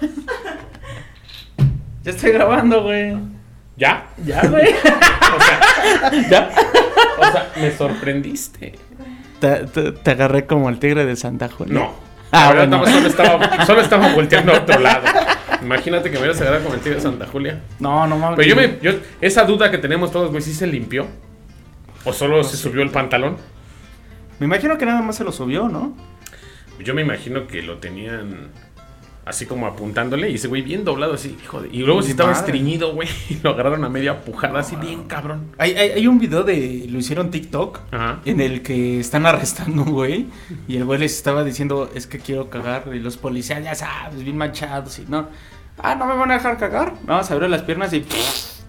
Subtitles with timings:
[2.04, 3.16] Ya estoy grabando, güey.
[3.76, 4.06] ¿Ya?
[4.24, 4.68] Ya, güey.
[5.26, 6.50] O sea, ya.
[7.18, 8.74] o sea, me sorprendiste.
[9.40, 11.74] Te, te- te agarré como el tigre de Santa Julia.
[11.74, 11.92] No.
[12.30, 12.86] Ah, La verdad, bueno.
[12.86, 15.04] no, solo, estaba, solo estaba volteando a otro lado.
[15.62, 17.60] Imagínate que me hubieras agarrado con el tigre de Santa Julia.
[17.80, 18.36] No, no mames.
[18.36, 18.78] Pero yo me.
[18.80, 21.06] Yo, esa duda que tenemos todos, güey, ¿sí se limpió?
[22.04, 23.36] ¿O solo se subió el pantalón?
[24.38, 25.92] Me imagino que nada más se lo subió, ¿no?
[26.84, 28.50] Yo me imagino que lo tenían
[29.26, 32.30] así como apuntándole y ese güey bien doblado así, hijo de- Y luego si estaba
[32.30, 32.40] madre.
[32.46, 35.48] estreñido, güey, y lo agarraron a media pujada así bien cabrón.
[35.58, 36.86] Hay, hay, hay un video de.
[36.88, 37.80] Lo hicieron TikTok.
[37.90, 38.20] Ajá.
[38.24, 40.26] En el que están arrestando a un güey.
[40.68, 42.84] Y el güey les estaba diciendo: Es que quiero cagar.
[42.94, 44.98] Y los policías, ya sabes, bien manchados.
[45.00, 45.28] Y no.
[45.78, 46.94] Ah, no me van a dejar cagar.
[47.06, 48.04] No, se abrió las piernas y.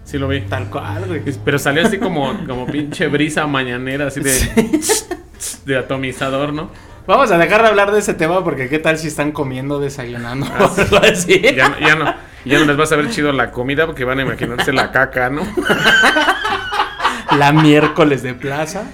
[0.04, 0.40] Sí lo vi.
[0.40, 1.22] Tal cual, güey.
[1.44, 4.32] Pero salió así como, como pinche brisa mañanera, así de,
[5.66, 6.70] de atomizador, ¿no?
[7.08, 10.46] Vamos a dejar de hablar de ese tema porque qué tal si están comiendo, desayunando
[10.46, 10.70] Ah,
[11.10, 11.40] así.
[11.56, 14.18] Ya, no- ya no, ya no les vas a ver chido la comida porque van
[14.18, 15.40] a imaginarse la caca, ¿no?
[17.38, 18.84] La miércoles de plaza.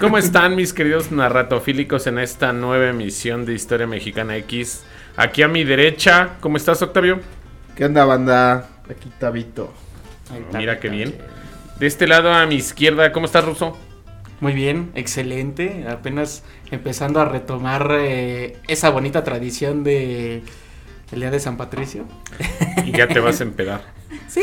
[0.00, 4.84] ¿Cómo están mis queridos narratofílicos en esta nueva emisión de Historia Mexicana X?
[5.16, 7.20] Aquí a mi derecha, ¿cómo estás Octavio?
[7.76, 8.68] ¿Qué onda, banda?
[8.88, 9.72] Aquí Tabito.
[10.32, 11.14] Ahí está, Mira qué bien.
[11.80, 13.76] De este lado a mi izquierda, ¿cómo estás Ruso?
[14.40, 15.86] Muy bien, excelente.
[15.88, 20.42] Apenas empezando a retomar eh, esa bonita tradición de
[21.12, 22.06] el día de San Patricio.
[22.84, 23.82] Y ya te vas a empedar.
[24.28, 24.42] Sí.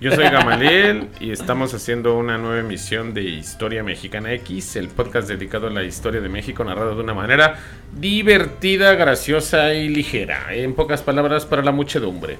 [0.00, 5.28] Yo soy Gamaliel y estamos haciendo una nueva emisión de Historia Mexicana X, el podcast
[5.28, 7.58] dedicado a la historia de México narrado de una manera
[7.92, 10.54] divertida, graciosa y ligera.
[10.54, 12.38] En pocas palabras, para la muchedumbre.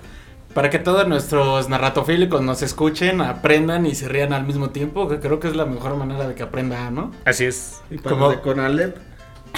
[0.58, 5.20] Para que todos nuestros narratofílicos nos escuchen, aprendan y se rían al mismo tiempo, que
[5.20, 7.12] creo que es la mejor manera de que aprendan, ¿no?
[7.24, 7.80] Así es.
[7.92, 8.96] Y para de Conalep,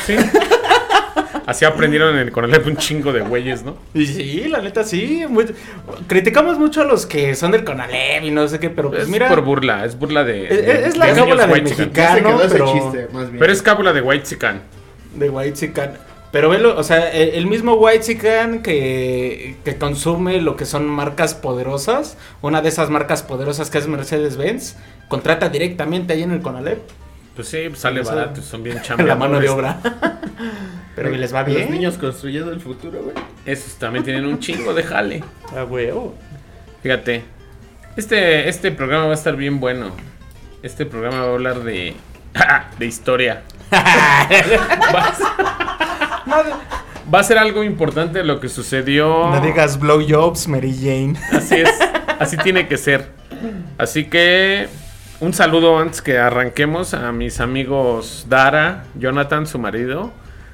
[0.04, 0.14] Sí.
[1.46, 3.78] Así aprendieron en el Conalep un chingo de güeyes, ¿no?
[3.94, 5.24] Y sí, la neta sí.
[5.26, 5.46] muy-
[6.06, 9.08] Criticamos mucho a los que son del Conalep y no sé qué, pero pues es
[9.08, 9.30] mira.
[9.30, 10.48] por burla, es burla de.
[10.48, 11.86] Es- de- es la de cábula whitezican.
[11.94, 12.40] mexicano.
[12.52, 13.38] pero- chiste, más bien.
[13.38, 14.60] Pero es cábula de White Chican.
[15.14, 15.92] De White Chican.
[16.32, 20.86] Pero velo, o sea, el, el mismo White Chican que, que consume lo que son
[20.86, 24.76] marcas poderosas, una de esas marcas poderosas que es Mercedes-Benz,
[25.08, 26.78] contrata directamente ahí en el Conalep
[27.34, 29.18] Pues sí, sale Eso- barato, son bien la chambeadores.
[29.18, 29.80] mano de obra.
[30.96, 31.62] Pero que les va bien.
[31.62, 33.14] Los niños construyendo el futuro, güey.
[33.46, 35.24] Esos también tienen un chingo de jale.
[35.56, 36.14] A huevo.
[36.82, 37.24] Fíjate,
[37.96, 39.90] este, este programa va a estar bien bueno.
[40.62, 41.94] Este programa va a hablar de,
[42.78, 43.42] de historia.
[43.72, 45.24] Va a, ser,
[45.58, 45.59] No,
[47.12, 49.30] va a ser algo importante lo que sucedió.
[49.30, 51.14] no digas blowjobs, Mary Jane.
[51.32, 51.70] Así es,
[52.18, 53.08] así tiene que ser.
[53.78, 54.68] Así que
[55.20, 60.12] un saludo antes que arranquemos a mis amigos Dara, Jonathan, su marido,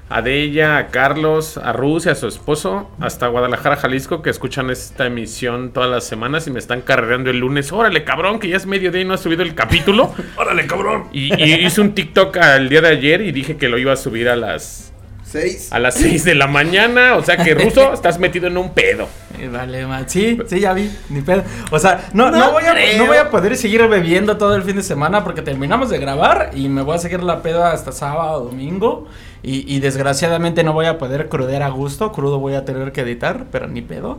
[0.09, 4.71] a Deya, a Carlos, a Rus y a su esposo, hasta Guadalajara, Jalisco, que escuchan
[4.71, 7.73] esta emisión todas las semanas y me están carreando el lunes.
[7.73, 10.15] Órale, cabrón, que ya es mediodía y no ha subido el capítulo.
[10.37, 11.09] Órale, cabrón.
[11.13, 13.97] Y, y hice un TikTok al día de ayer y dije que lo iba a
[13.97, 14.93] subir a las
[15.41, 15.73] Seis.
[15.73, 17.17] a las 6 de la mañana.
[17.17, 19.09] O sea que, Ruso, estás metido en un pedo.
[19.39, 20.05] Eh, Vale, man.
[20.09, 20.91] Sí, sí, ya vi.
[21.11, 21.43] Ni pedo.
[21.71, 24.63] O sea, no, no, No voy a, no voy a poder seguir bebiendo todo el
[24.63, 27.93] fin de semana porque terminamos de grabar y me voy a seguir la peda hasta
[27.93, 29.07] sábado, domingo.
[29.43, 32.11] Y, y desgraciadamente no voy a poder crudear a gusto.
[32.13, 34.19] Crudo voy a tener que editar, pero ni pedo.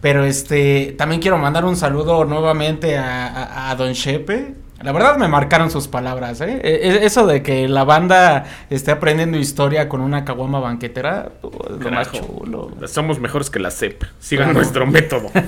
[0.00, 4.54] Pero este, también quiero mandar un saludo nuevamente a, a- a Don Shepe.
[4.82, 6.60] La verdad me marcaron sus palabras, ¿eh?
[6.64, 11.50] E- e- Eso de que la banda esté aprendiendo historia con una caguama banquetera, uh,
[11.74, 12.70] es lo más chulo.
[12.86, 14.04] Somos mejores que la CEP.
[14.20, 14.58] Sigan Claro.
[14.60, 15.30] nuestro método.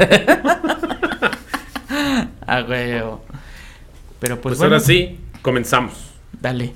[2.47, 3.25] A huevo.
[4.21, 5.95] Pero pues, Pues, bueno, ahora sí, comenzamos.
[6.41, 6.73] Dale.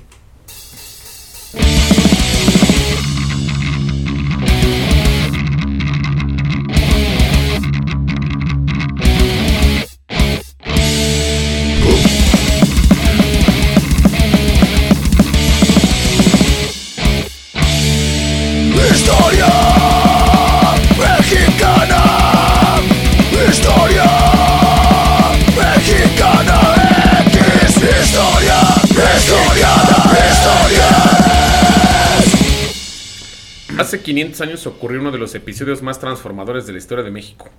[33.87, 37.49] Hace 500 años ocurrió uno de los episodios más transformadores de la historia de México.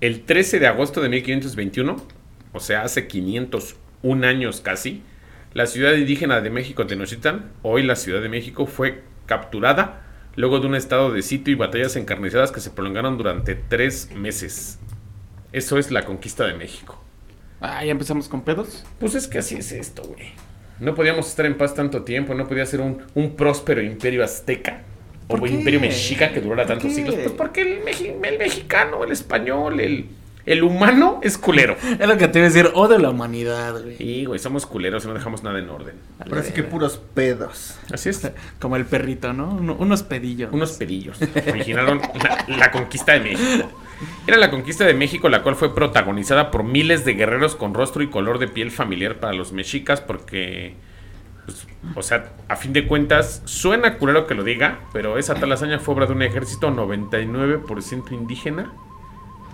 [0.00, 1.96] El 13 de agosto de 1521,
[2.52, 5.04] o sea, hace 501 años casi,
[5.54, 10.02] la ciudad indígena de México, Tenochtitlan, hoy la Ciudad de México, fue capturada
[10.34, 14.80] luego de un estado de sitio y batallas encarnizadas que se prolongaron durante tres meses.
[15.52, 17.00] Eso es la conquista de México.
[17.60, 18.84] Ah, ya empezamos con pedos.
[18.98, 20.32] Pues es que así es esto, güey.
[20.80, 24.82] No podíamos estar en paz tanto tiempo, no podía ser un, un próspero imperio azteca
[25.28, 26.94] o ¿Por imperio mexica que durara ¿Por tantos qué?
[26.94, 27.14] siglos?
[27.16, 30.06] Pues porque el, meji- el mexicano, el español, el,
[30.44, 31.76] el humano es culero.
[31.98, 33.96] Es lo que te iba a decir, o de la humanidad, güey.
[33.98, 35.94] Y, güey, somos culeros y no dejamos nada en orden.
[36.30, 37.76] Parece que puros pedos.
[37.92, 38.30] Así es.
[38.60, 39.50] Como el perrito, ¿no?
[39.50, 40.52] Uno- unos pedillos.
[40.52, 41.18] Unos pedillos.
[41.48, 43.68] Originaron la, la conquista de México.
[44.26, 48.02] Era la conquista de México, la cual fue protagonizada por miles de guerreros con rostro
[48.02, 50.74] y color de piel familiar para los mexicas, porque,
[51.46, 55.52] pues, o sea, a fin de cuentas, suena culero que lo diga, pero esa tal
[55.52, 58.72] hazaña fue obra de un ejército 99% indígena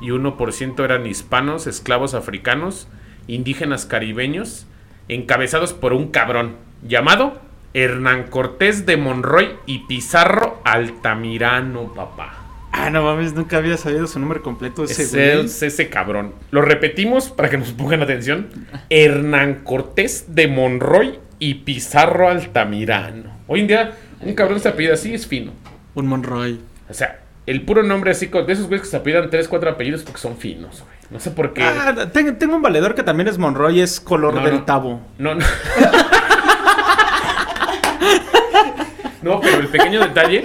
[0.00, 2.88] y 1% eran hispanos, esclavos africanos,
[3.28, 4.66] indígenas caribeños,
[5.08, 7.40] encabezados por un cabrón llamado
[7.74, 12.41] Hernán Cortés de Monroy y Pizarro Altamirano, papá.
[12.72, 15.46] Ah, no mames, nunca había sabido su nombre completo ese Ese, güey.
[15.46, 16.34] es ese cabrón.
[16.50, 18.48] Lo repetimos para que nos pongan atención.
[18.88, 23.30] Hernán Cortés de Monroy y Pizarro Altamirano.
[23.46, 25.52] Hoy en día, un cabrón se apellida así es fino.
[25.94, 26.60] Un Monroy.
[26.88, 30.02] O sea, el puro nombre así, de esos güeyes que se apellidan tres, cuatro apellidos
[30.02, 30.92] porque son finos, güey.
[31.10, 31.62] No sé por qué.
[31.62, 34.64] Ah, ten- tengo un valedor que también es Monroy, es color No, del no.
[34.64, 35.00] tabo.
[35.19, 35.44] No, no.
[39.22, 40.42] no, pero el pequeño detalle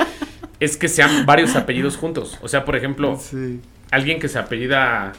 [0.59, 2.37] es que sean varios apellidos juntos.
[2.41, 3.59] O sea, por ejemplo, Sí.
[3.91, 5.13] alguien que se apellida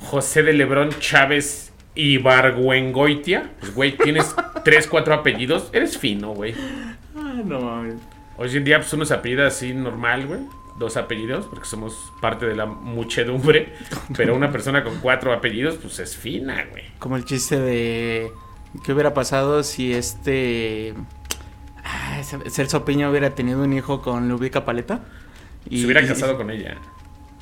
[0.00, 4.34] José de Lebrón Chávez y Barguengoitia, pues güey, tienes
[4.64, 6.54] tres, cuatro apellidos, eres fino, güey.
[7.16, 7.94] Ah, no mames.
[8.36, 10.40] Hoy en día, pues uno se apellida así normal, güey.
[10.78, 13.72] Dos apellidos, porque somos parte de la muchedumbre.
[14.16, 16.84] Pero una persona con cuatro apellidos, pues es fina, güey.
[17.00, 18.30] Como el chiste de.
[18.84, 20.94] ¿Qué hubiera pasado si este.
[21.88, 22.20] Ah,
[22.50, 25.00] Celso Piña hubiera tenido un hijo con Lubica Paleta?
[25.70, 26.76] Se hubiera casado con ella.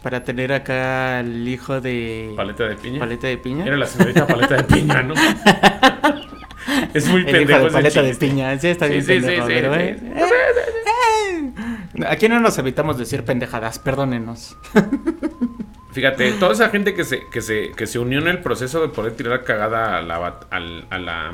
[0.02, 2.32] Para tener acá el hijo de.
[2.36, 2.98] Paleta de piña.
[3.00, 3.66] Paleta de piña.
[3.66, 5.14] Era la señorita paleta de piña, ¿no?
[6.94, 8.58] es muy el hijo pendejo de ese paleta de piña.
[8.58, 11.52] Sí, está bien sí, sí, pendejo, sí, pero, sí, eh, eh,
[11.98, 12.04] eh.
[12.08, 14.56] Aquí no nos evitamos decir pendejadas, perdónenos.
[15.92, 18.88] Fíjate, toda esa gente que se, que se, que se unió en el proceso de
[18.88, 21.32] poder tirar cagada a la, al- a la,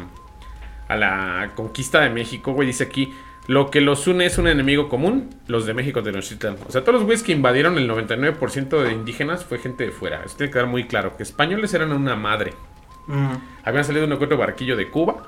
[0.92, 3.12] a la conquista de México, güey, dice aquí,
[3.48, 6.56] lo que los une es un enemigo común, los de México Tenochtitlan.
[6.68, 10.22] O sea, todos los güeyes que invadieron el 99% de indígenas fue gente de fuera.
[10.24, 12.52] Eso tiene que quedar muy claro, que españoles eran una madre.
[13.08, 13.32] Mm.
[13.64, 15.26] Habían salido un otro barquillo de Cuba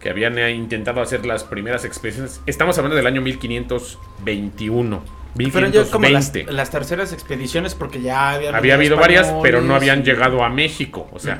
[0.00, 2.42] que habían eh, intentado hacer las primeras expediciones.
[2.44, 5.02] Estamos hablando del año 1521.
[5.36, 6.52] Pero ya como las, 1520.
[6.52, 10.48] las terceras expediciones, porque ya había Había habido varias, pero no habían y- llegado a
[10.50, 11.08] México.
[11.12, 11.38] O sea,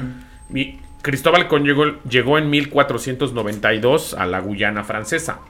[0.48, 5.41] mi- Cristóbal Colón llegó, llegó en 1492 a la Guyana francesa.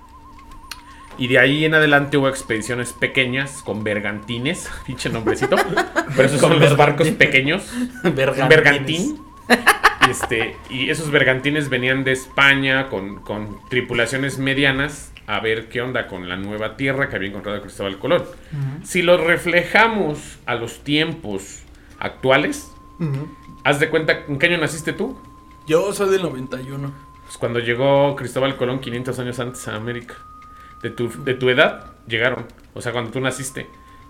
[1.16, 5.56] Y de ahí en adelante hubo expediciones pequeñas con bergantines, pinche nombrecito.
[6.16, 7.72] pero esos son los barcos pequeños.
[8.02, 9.20] Bergantín.
[10.06, 15.80] Y, este, y esos bergantines venían de España con, con tripulaciones medianas a ver qué
[15.80, 18.24] onda con la nueva tierra que había encontrado Cristóbal Colón.
[18.82, 21.62] Si lo reflejamos a los tiempos
[22.00, 22.70] actuales,
[23.62, 25.16] haz de cuenta, ¿en qué año naciste tú?
[25.66, 26.92] Yo soy del 91.
[27.24, 30.14] Pues cuando llegó Cristóbal Colón 500 años antes a América.
[30.82, 32.46] De tu, de tu edad llegaron.
[32.74, 33.68] O sea, cuando tú naciste.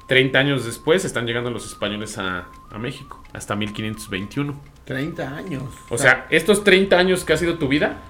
[0.08, 3.22] 30 años después están llegando los españoles a, a México.
[3.32, 4.60] Hasta 1521.
[4.84, 5.62] 30 años.
[5.88, 8.02] O sea, estos 30 años que ha sido tu vida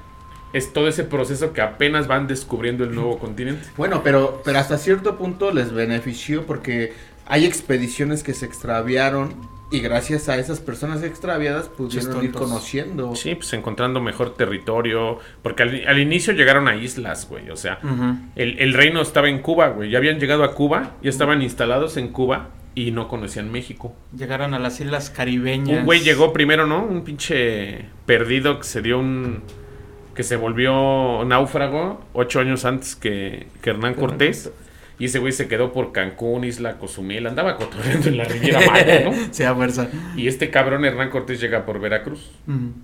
[0.55, 3.69] es todo ese proceso que apenas van descubriendo el nuevo continente.
[3.77, 6.95] Bueno, pero, pero hasta cierto punto les benefició porque
[7.27, 9.35] hay expediciones que se extraviaron
[9.71, 13.17] y gracias a esas personas extraviadas pudieron ir conociendo.
[13.17, 15.19] Sí, pues encontrando mejor territorio.
[15.43, 17.51] Porque al, al inicio llegaron a islas, güey.
[17.51, 17.81] O sea,
[18.37, 19.91] el, el reino estaba en Cuba, güey.
[19.91, 23.97] Ya habían llegado a Cuba, ya estaban instalados en Cuba y no conocían México.
[24.17, 25.79] Llegaron a las islas caribeñas.
[25.81, 26.85] Un güey llegó primero, ¿no?
[26.85, 29.43] Un pinche perdido que se dio un.
[30.15, 34.53] que se volvió náufrago ocho años antes que, que Hernán Cortés.
[34.99, 39.01] Y ese güey se quedó por Cancún, Isla Cozumel, andaba cotorreando en la Riviera Maya,
[39.05, 39.13] ¿no?
[39.33, 39.89] Sí, a fuerza.
[40.17, 42.31] Y este cabrón Hernán Cortés llega por Veracruz.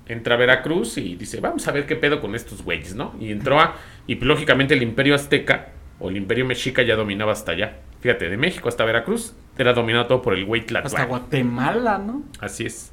[0.07, 3.15] Entra a Veracruz y dice, vamos a ver qué pedo con estos güeyes, ¿no?
[3.21, 3.77] Y entró a...
[4.07, 5.69] Y lógicamente el imperio azteca
[6.01, 7.77] o el imperio mexica ya dominaba hasta allá.
[8.01, 11.05] Fíjate, de México hasta Veracruz era dominado todo por el güey Hasta.
[11.05, 12.25] Guatemala, ¿no?
[12.41, 12.93] Así es.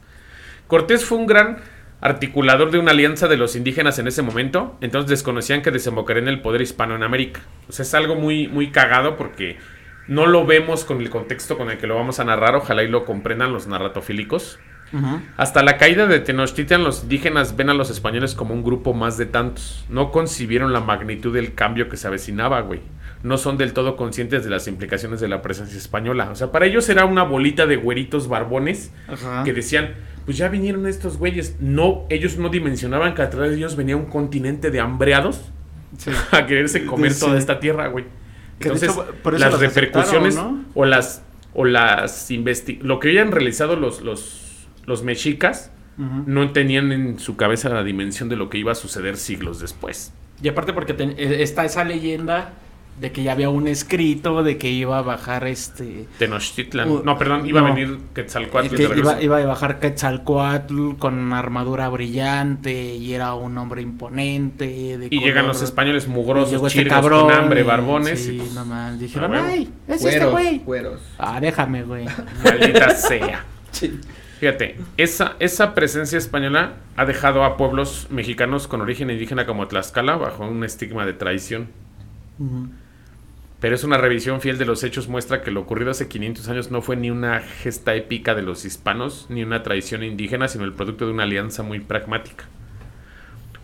[0.68, 1.58] Cortés fue un gran
[2.02, 6.30] articulador de una alianza de los indígenas en ese momento, entonces desconocían que desembocaría en
[6.30, 7.42] el poder hispano en América.
[7.68, 9.58] O sea, es algo muy, muy cagado porque
[10.08, 12.88] no lo vemos con el contexto con el que lo vamos a narrar, ojalá y
[12.88, 14.60] lo comprendan los narratofílicos.
[15.36, 19.18] Hasta la caída de Tenochtitlan, los indígenas ven a los españoles como un grupo más
[19.18, 19.86] de tantos.
[19.90, 22.80] No concibieron la magnitud del cambio que se avecinaba, güey.
[23.24, 26.30] No son del todo conscientes de las implicaciones de la presencia española.
[26.32, 29.44] O sea, para ellos era una bolita de güeritos barbones Ajá.
[29.44, 29.96] que decían,
[30.26, 31.56] pues ya vinieron estos güeyes.
[31.60, 35.42] No, ellos no dimensionaban que atrás de ellos venía un continente de hambreados
[35.98, 36.12] Sí.
[36.32, 37.22] a quererse comer Sí.
[37.26, 38.06] toda esta tierra, güey.
[38.60, 40.38] Entonces, hecho, por eso las repercusiones
[40.74, 42.28] o las o las
[42.82, 48.30] lo que habían realizado los los los mexicas no tenían en su cabeza la dimensión
[48.30, 50.14] de lo que iba a suceder siglos después.
[50.44, 52.54] Y aparte porque eh, está esa leyenda
[53.00, 56.08] de que ya había un escrito de que iba a bajar este...
[56.18, 56.90] Tenochtitlan.
[56.90, 57.68] Uh, no, perdón, iba no.
[57.68, 59.12] a venir Quetzalcóatl que de regreso.
[59.12, 64.98] iba, iba a bajar Quetzalcoatl con armadura brillante y era un hombre imponente.
[64.98, 68.20] De Y llegan los españoles mugrosos, llegó este cabrón con hambre, y- barbones.
[68.24, 68.98] Sí, y pues, no mal.
[68.98, 70.60] Dijeron, ay, es este güey.
[70.60, 71.02] cueros.
[71.20, 72.06] Ah, déjame, güey.
[72.44, 73.46] Maldita sea.
[74.40, 80.16] Fíjate, esa, esa presencia española ha dejado a pueblos mexicanos con origen indígena como Tlaxcala
[80.16, 81.68] bajo un estigma de traición.
[83.60, 86.70] Pero es una revisión fiel de los hechos muestra que lo ocurrido hace 500 años
[86.70, 90.74] no fue ni una gesta épica de los hispanos, ni una traición indígena, sino el
[90.74, 92.46] producto de una alianza muy pragmática.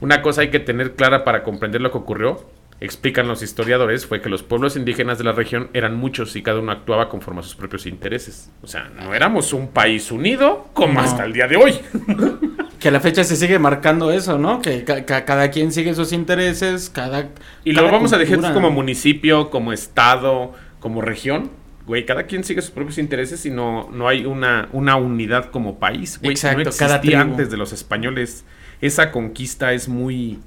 [0.02, 2.44] Una cosa hay que tener clara para comprender lo que ocurrió,
[2.82, 6.60] explican los historiadores, fue que los pueblos indígenas de la región eran muchos y cada
[6.60, 8.52] uno actuaba conforme a sus propios intereses.
[8.64, 11.02] O sea, no éramos un país unido como No.
[11.02, 11.74] hasta el día de hoy.
[12.84, 14.62] Que a la fecha se sigue marcando eso, ¿no?
[14.62, 17.30] Que ca- ca- cada quien sigue sus intereses, cada...
[17.64, 21.50] Y lo cada vamos a dejar como municipio, como estado, como región.
[21.88, 25.80] Güey, cada quien sigue sus propios intereses y no, no hay una, una unidad como
[25.80, 26.20] país.
[26.20, 27.32] Güey, Exacto, no cada existía tribu.
[27.32, 28.44] antes de los españoles.
[28.82, 30.40] Esa conquista es muy...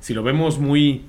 [0.00, 1.04] Si lo vemos muy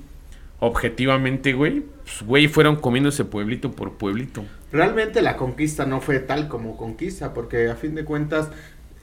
[0.60, 4.44] objetivamente, güey, pues, güey, fueron comiéndose pueblito por pueblito.
[4.72, 8.50] Realmente la conquista no fue tal como conquista, porque a fin de cuentas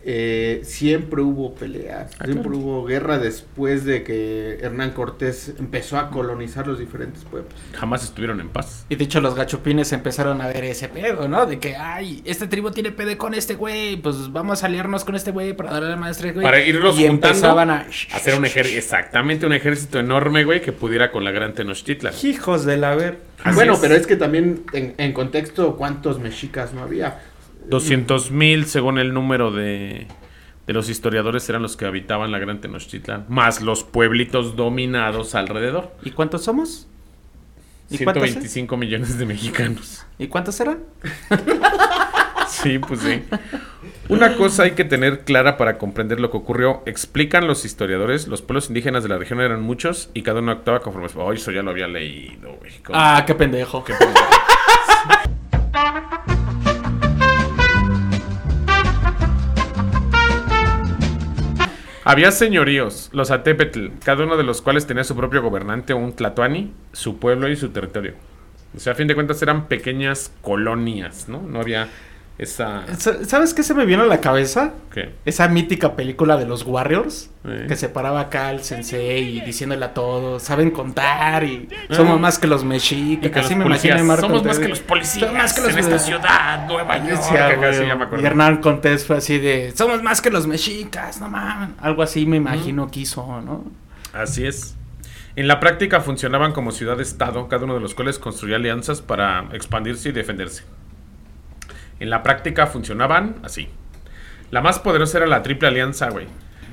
[0.04, 2.58] eh, siempre hubo peleas, Ah, siempre claro.
[2.58, 7.52] hubo guerra después de que Hernán Cortés empezó a colonizar los diferentes pueblos.
[7.74, 8.84] Jamás estuvieron en paz.
[8.88, 11.46] Y de hecho los gachupines empezaron a ver ese pedo, ¿no?
[11.46, 15.14] De que, ay, este tribu tiene pedo con este güey, pues vamos a aliarnos con
[15.14, 16.44] este güey para darle a la maestra, güey.
[16.44, 17.86] Para irlos y juntando, empezaban a...
[18.12, 22.12] hacer un ejército, exactamente un ejército enorme, güey, que pudiera con la gran Tenochtitlan.
[22.22, 23.18] Hijos de la ver.
[23.44, 23.78] Así bueno, es.
[23.80, 27.20] pero es que también en, en contexto, ¿cuántos mexicas no había?
[27.68, 30.06] 200 mil, según el número de,
[30.66, 35.92] de los historiadores, eran los que habitaban la Gran Tenochtitlan, más los pueblitos dominados alrededor.
[36.02, 36.88] ¿Y cuántos somos?
[37.90, 40.06] ¿Y cuántos, 125 millones de mexicanos.
[40.18, 40.78] ¿Y cuántos eran?
[42.52, 43.24] Sí, pues sí.
[44.08, 46.82] Una cosa hay que tener clara para comprender lo que ocurrió.
[46.86, 50.80] Explican los historiadores, los pueblos indígenas de la región eran muchos y cada uno actuaba
[50.80, 51.08] conforme...
[51.16, 52.58] Oh, eso ya lo había leído.
[52.92, 53.82] Ah, qué pendejo.
[53.82, 54.26] Qué pendejo.
[62.04, 66.72] Había señoríos, los Atepetl, cada uno de los cuales tenía su propio gobernante, un Tlatoani,
[66.92, 68.14] su pueblo y su territorio.
[68.76, 71.40] O sea, a fin de cuentas eran pequeñas colonias, ¿no?
[71.42, 71.88] No había
[72.38, 72.84] esa...
[72.98, 74.72] ¿Sabes qué se me vino a la cabeza?
[74.92, 75.14] ¿Qué?
[75.24, 77.66] Esa mítica película de los Warriors, Eh.
[77.68, 82.20] que se paraba acá al sensei y diciéndole a todos, saben contar y somos Ah.
[82.20, 83.30] más que los mexicas.
[83.30, 85.70] que Así los me a Marco Somos más que los policías Somos más que los
[85.72, 87.10] en esta ciudad, Nueva York.
[87.10, 88.22] Decía, acá güey, sí, ya me acuerdo.
[88.22, 91.70] y Hernán Cortés fue así de, somos más que los mexicas, no mames.
[91.80, 93.64] Algo así me imagino que hizo, ¿no?
[94.12, 94.74] Así es.
[95.34, 100.10] En la práctica funcionaban como ciudad-estado, cada uno de los cuales construía alianzas para expandirse
[100.10, 100.62] y defenderse.
[102.02, 103.68] En la práctica funcionaban así.
[104.50, 106.26] La más poderosa era la Triple Alianza, güey,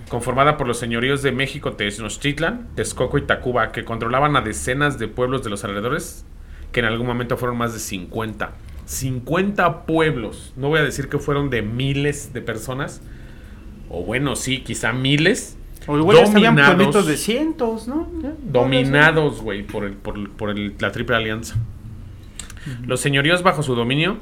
[0.10, 5.08] conformada por los señoríos de México, Tenochtitlan, Texcoco y Tacuba, que controlaban a decenas de
[5.08, 6.26] pueblos de los alrededores,
[6.72, 8.54] que en algún momento fueron más de 50.
[8.86, 10.52] 50 pueblos.
[10.58, 13.02] No voy a decir que fueron de miles de personas,
[13.88, 17.06] o bueno, sí, quizá miles, O igual Dominados.
[17.06, 18.10] de cientos, ¿no?
[18.24, 21.56] Ya, dominados, güey, por, el, por, el- por el- la Triple Alianza.
[22.86, 24.18] Los señoríos bajo su dominio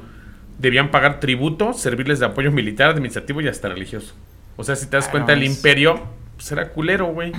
[0.58, 4.14] debían pagar tributo, servirles de apoyo militar, administrativo y hasta religioso.
[4.56, 6.00] O sea, si te das Ah, cuenta, el imperio
[6.36, 7.32] pues, era culero, güey.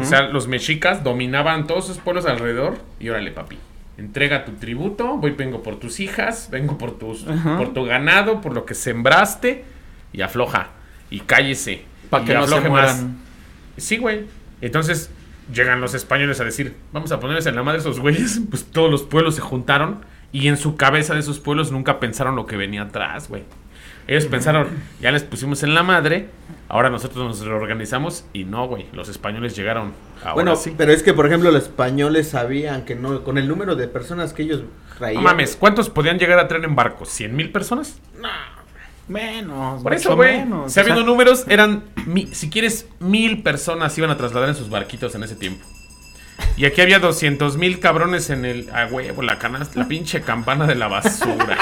[0.00, 3.58] O sea, los mexicas dominaban todos sus pueblos alrededor y órale, papi.
[3.98, 7.24] Entrega tu tributo, voy, vengo por tus hijas, vengo por tus,
[7.58, 9.64] por tu ganado, por lo que sembraste
[10.14, 10.70] y afloja
[11.10, 11.82] y cállese.
[12.08, 13.04] para que no se más.
[13.76, 14.22] Sí, güey.
[14.62, 15.10] Entonces
[15.52, 18.40] llegan los españoles a decir, vamos a ponerles en la madre esos güeyes.
[18.50, 20.00] Pues todos los pueblos se juntaron
[20.34, 23.44] y en su cabeza de esos pueblos nunca pensaron lo que venía atrás, güey.
[24.06, 24.68] Ellos pensaron,
[25.00, 26.28] ya les pusimos en la madre,
[26.68, 28.86] ahora nosotros nos reorganizamos y no, güey.
[28.92, 29.92] Los españoles llegaron.
[30.22, 30.74] Ahora bueno, sí.
[30.76, 34.34] pero es que, por ejemplo, los españoles sabían que no, con el número de personas
[34.34, 35.22] que ellos No traían.
[35.22, 37.08] mames, ¿cuántos podían llegar a traer en barcos?
[37.18, 37.98] ¿100 mil personas?
[39.06, 40.38] Menos, Por eso, güey.
[40.38, 40.64] menos.
[40.64, 44.54] Si O sea, habiendo números, eran, mi- si quieres, mil personas iban a trasladar en
[44.54, 45.64] sus barquitos en ese tiempo.
[46.56, 48.68] Y aquí había 200 mil cabrones en el.
[48.72, 51.56] A huevo, la canasta, la pinche campana de la basura.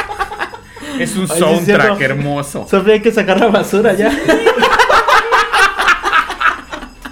[0.99, 2.67] Es un Ay, soundtrack hermoso.
[2.69, 4.11] Sofía, hay que sacar la basura ya.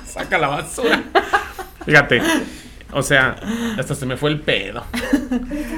[0.06, 1.02] Saca la basura.
[1.84, 2.22] Fíjate,
[2.92, 3.36] O sea,
[3.78, 4.84] hasta se me fue el pedo.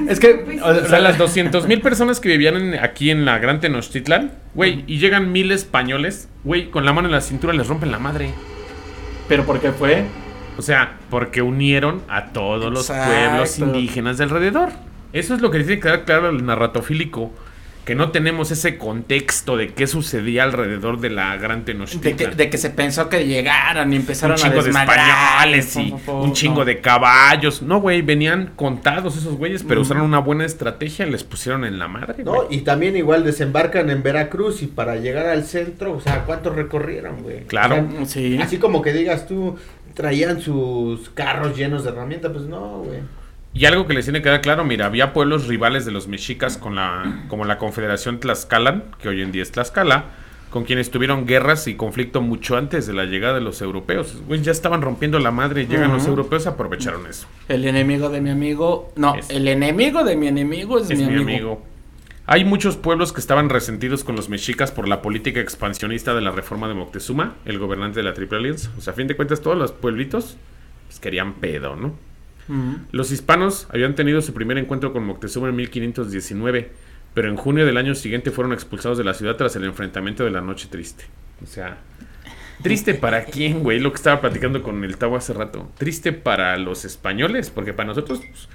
[0.09, 3.61] Es que, O sea, las 200 mil personas que vivían en- aquí en la Gran
[3.61, 7.91] Tenochtitlan, güey, y llegan mil españoles, güey, con la mano en la cintura les rompen
[7.93, 8.31] la madre.
[9.29, 10.05] pero ¿por qué fue?
[10.59, 14.71] O sea, porque unieron a todos los pueblos indígenas de alrededor.
[15.13, 17.33] Eso es lo que tiene que quedar claro al narratofílico.
[17.85, 22.17] Que no tenemos ese contexto de qué sucedía alrededor de la Gran De Tenochtitlan.
[22.17, 25.93] que, de que se pensó que llegaran y un empezaron a chingo de españoles y
[26.07, 26.65] un chingo no.
[26.65, 27.61] de caballos.
[27.61, 31.81] No, güey, venían contados esos güeyes, pero usaron una buena estrategia y les pusieron en
[31.81, 32.47] la madre, No, güey.
[32.51, 37.23] y también igual desembarcan en Veracruz y para llegar al centro, o sea, ¿cuántos recorrieron,
[37.25, 37.47] güey?
[37.47, 37.85] Claro.
[38.01, 38.39] O sea, Sí.
[38.41, 39.57] Así como que digas tú,
[39.95, 43.01] traían sus carros llenos de herramientas, pues no, güey.
[43.55, 46.57] Y algo que les tiene que quedar claro, mira, había pueblos rivales de los mexicas
[46.57, 50.05] con la, como la Confederación Tlaxcalan, que hoy en día es Tlaxcala,
[50.49, 54.23] con quienes tuvieron guerras y conflicto mucho antes de la llegada de los europeos.
[54.27, 57.27] Güey, ya estaban rompiendo la madre y llegan los europeos, aprovecharon eso.
[57.49, 58.93] El enemigo de mi amigo.
[58.97, 61.23] No, Es- el enemigo de mi enemigo es, Es mi, mi amigo.
[61.31, 61.63] amigo.
[62.25, 66.31] Hay muchos pueblos que estaban resentidos con los mexicas por la política expansionista de la
[66.31, 68.71] reforma de Moctezuma, el gobernante de la Triple Alianza.
[68.79, 70.37] O sea, a fin de cuentas, todos los pueblitos
[70.87, 71.95] pues, querían pedo, ¿no?
[72.91, 76.71] Los hispanos habían tenido su primer encuentro con Moctezuma en 1519,
[77.15, 80.31] pero en junio del año siguiente fueron expulsados de la ciudad tras el enfrentamiento de
[80.31, 81.05] la Noche Triste.
[81.43, 81.79] O sea,
[82.63, 85.71] triste para quién, güey, lo que estaba platicando con el Tavo hace rato.
[85.79, 88.49] Triste para los españoles, porque para nosotros, pues,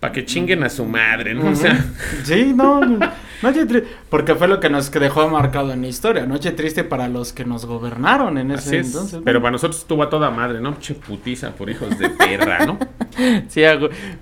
[0.00, 1.50] para que chinguen a su madre, ¿no?
[1.50, 1.84] O sea,
[2.24, 2.98] Sí, no, no,
[3.42, 3.88] noche triste.
[4.08, 6.24] Porque fue lo que nos dejó marcado en la historia.
[6.24, 8.86] Noche triste para los que nos gobernaron en ese así es.
[8.86, 9.20] entonces.
[9.22, 10.78] Pero para nosotros estuvo a toda madre, ¿no?
[10.80, 12.78] Che putiza por hijos de perra, ¿no?
[13.48, 13.62] Sí,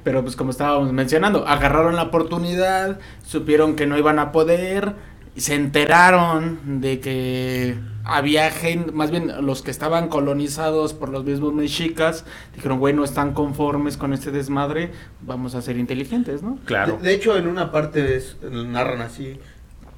[0.02, 4.94] pero pues como estábamos mencionando, agarraron la oportunidad, supieron que no iban a poder,
[5.37, 7.76] y se enteraron de que
[8.08, 12.24] había gente, más bien los que estaban colonizados por los mismos mexicas,
[12.54, 16.58] dijeron, güey, no están conformes con este desmadre, vamos a ser inteligentes, ¿no?
[16.64, 16.96] Claro.
[16.96, 19.38] De, de hecho, en una parte es- narran así.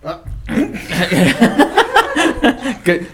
[0.04, 0.20] Ah,
[2.84, 3.06] Que-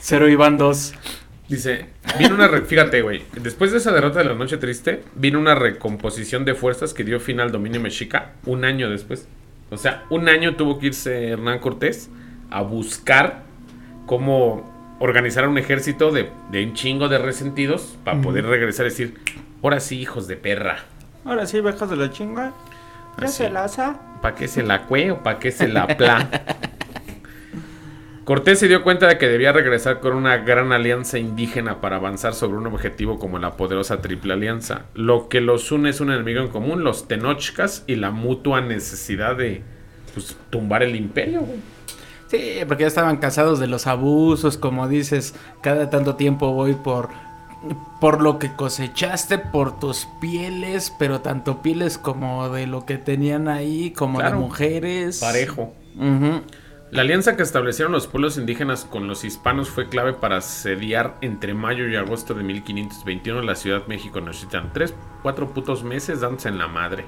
[0.00, 0.94] Cero iban dos.
[1.48, 1.86] Dice,
[2.18, 5.54] vino una, re- fíjate, güey, después de esa derrota de la Noche Triste, vino una
[5.54, 9.26] recomposición de fuerzas que dio fin al dominio mexica un año después.
[9.70, 12.10] O sea, un año tuvo que irse Hernán Cortés
[12.50, 13.42] a buscar
[14.06, 19.14] cómo organizar un ejército de, de un chingo de resentidos para poder regresar y decir,
[19.62, 20.78] ahora sí, hijos de perra.
[21.24, 22.52] Ahora sí, bajas de la chinga.
[24.22, 26.28] ¿Para qué se la cue o para qué se la pla?
[28.24, 32.32] Cortés se dio cuenta de que debía regresar con una gran alianza indígena para avanzar
[32.34, 34.86] sobre un objetivo como la poderosa Triple Alianza.
[34.94, 39.36] Lo que los une es un enemigo en común, los tenochcas y la mutua necesidad
[39.36, 39.62] de
[40.14, 41.40] pues, tumbar el imperio.
[41.42, 41.58] güey.
[42.28, 47.10] Sí, porque ya estaban cansados de los abusos, como dices, cada tanto tiempo voy por
[48.00, 53.48] por lo que cosechaste, por tus pieles, pero tanto pieles como de lo que tenían
[53.48, 54.36] ahí, como Claro.
[54.36, 55.18] de mujeres.
[55.20, 55.72] Parejo.
[56.94, 61.52] La alianza que establecieron los pueblos indígenas con los hispanos fue clave para sediar entre
[61.52, 64.72] mayo y agosto de 1521 la Ciudad de México Tenochtitlan.
[64.72, 67.04] Tres, cuatro putos meses dándose en la madre.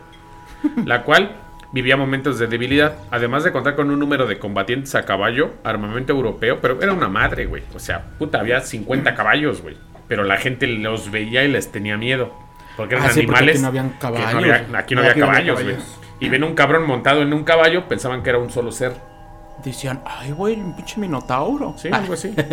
[0.87, 1.37] La cual
[1.70, 6.12] vivía momentos de debilidad, además de contar con un número de combatientes a caballo, armamento
[6.12, 7.62] europeo, pero era una madre, güey.
[7.72, 9.77] O sea, puta, había 50 caballos, güey.
[10.09, 12.35] Pero la gente los veía y les tenía miedo.
[12.77, 13.57] Porque eran Ah, sí, porque animales.
[13.57, 14.35] aquí no habían que caballos.
[14.35, 15.77] había- aquí no, No, había aquí caballos, güey.
[16.18, 18.92] Y ven un cabrón montado en un caballo, pensaban que era un solo ser.
[19.64, 21.75] Decían, ay, güey, un pinche minotauro.
[21.77, 22.35] Sí, algo así.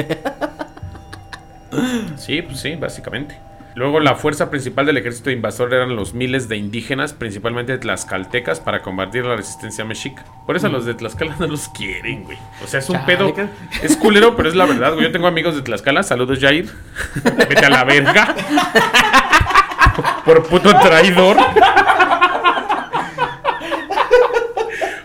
[2.17, 3.35] Sí, pues sí, básicamente.
[3.75, 8.83] Luego la fuerza principal del ejército invasor eran los miles de indígenas, principalmente tlaxcaltecas, para
[8.83, 10.23] combatir la resistencia mexica.
[10.45, 12.37] Por eso los de Tlaxcala no los quieren, güey.
[12.63, 13.33] O sea, es un pedo.
[13.81, 15.05] Es culero, pero es la verdad, güey.
[15.05, 16.03] Yo tengo amigos de Tlaxcala.
[16.03, 16.69] Saludos, Jair.
[17.23, 18.35] Vete a la verga.
[20.25, 21.37] Por puto traidor.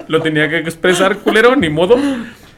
[0.09, 1.97] Lo tenía que expresar, culero, ni modo.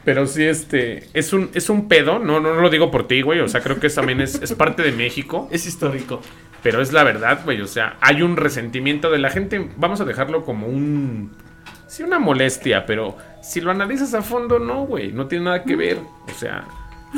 [0.03, 3.21] Pero sí, este, es un, es un pedo, no, no, no lo digo por ti,
[3.21, 6.21] güey, o sea, creo que también es, es parte de México, Es histórico.
[6.63, 10.05] pero es la verdad, güey, o sea, hay un resentimiento de la gente, vamos a
[10.05, 11.31] dejarlo como un,
[11.85, 15.75] sí, una molestia, pero si lo analizas a fondo, no, güey, no tiene nada que
[15.75, 16.65] ver, o sea,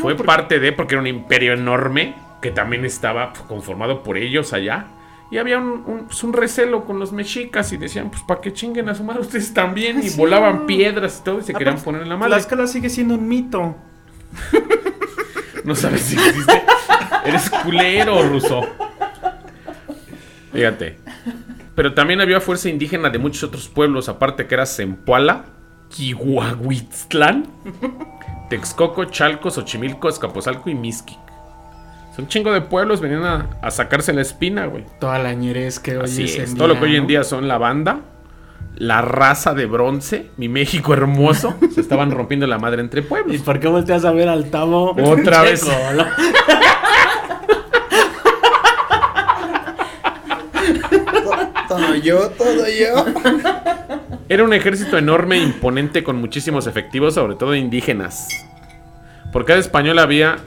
[0.02, 4.88] fue parte de, porque era un imperio enorme, que también estaba conformado por ellos allá,
[5.34, 8.54] y había un, un, pues, un recelo con los mexicas y decían, pues, para que
[8.54, 11.70] chinguen a su madre ustedes también, y Sí, volaban piedras y todo, y se querían
[11.70, 12.36] Aparte, poner en la madre.
[12.36, 13.76] Tlaxcala sigue siendo un mito.
[15.64, 16.62] No sabes si existe.
[17.26, 18.68] Eres culero, ruso.
[20.52, 20.98] Fíjate.
[21.74, 25.46] Pero también había fuerza indígena de muchos otros pueblos, aparte que era Zempoala,
[25.90, 27.48] Kihuahuitztlán,
[28.50, 31.18] Texcoco, Chalco, Xochimilco, Escapozalco y Mixquic.
[32.16, 34.86] Son chingo de pueblos, venían a, a sacarse la espina, güey.
[35.00, 36.52] Toda la ñerez que hoy Así es es.
[36.52, 38.02] en Todo lo que hoy en día son la banda,
[38.76, 43.42] la raza de bronce, mi México hermoso, se estaban rompiendo la madre entre ¿Y pueblos.
[43.42, 44.96] por qué volteas a ver al Tavo?
[45.02, 45.66] Otra vez.
[51.68, 53.06] Todo yo, todo yo.
[54.30, 58.28] Era un ejército enorme, e imponente, con muchísimos efectivos, sobre todo indígenas.
[59.32, 60.38] Por cada español había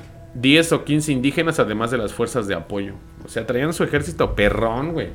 [0.40, 2.94] 10 o 15 indígenas, además de las fuerzas de apoyo.
[3.24, 5.10] O sea, traían su ejército perrón, güey.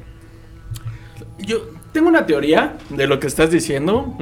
[1.39, 1.59] Yo
[1.91, 4.15] tengo una teoría de lo que estás diciendo.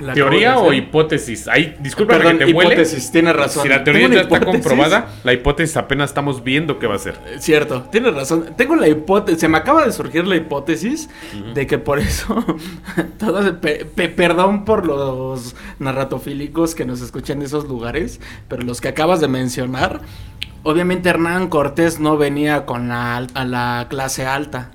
[0.00, 1.46] La ¿Teoría o hipótesis?
[1.48, 2.70] Ahí, disculpa Perdón, que te huele.
[2.74, 3.62] hipótesis, tienes razón.
[3.62, 4.66] Si la teoría ya está hipótesis.
[4.66, 7.18] comprobada, la hipótesis apenas estamos viendo qué va a ser.
[7.38, 8.46] Cierto, tienes razón.
[8.56, 11.10] Tengo la hipótesis, se me acaba de surgir la hipótesis
[11.54, 12.44] de que por eso,
[13.18, 18.80] todo, pe- pe- perdón por los narratofílicos que nos escuchan en esos lugares, pero los
[18.80, 20.00] que acabas de mencionar,
[20.62, 24.70] obviamente Hernán Cortés no venía con la, a la clase alta.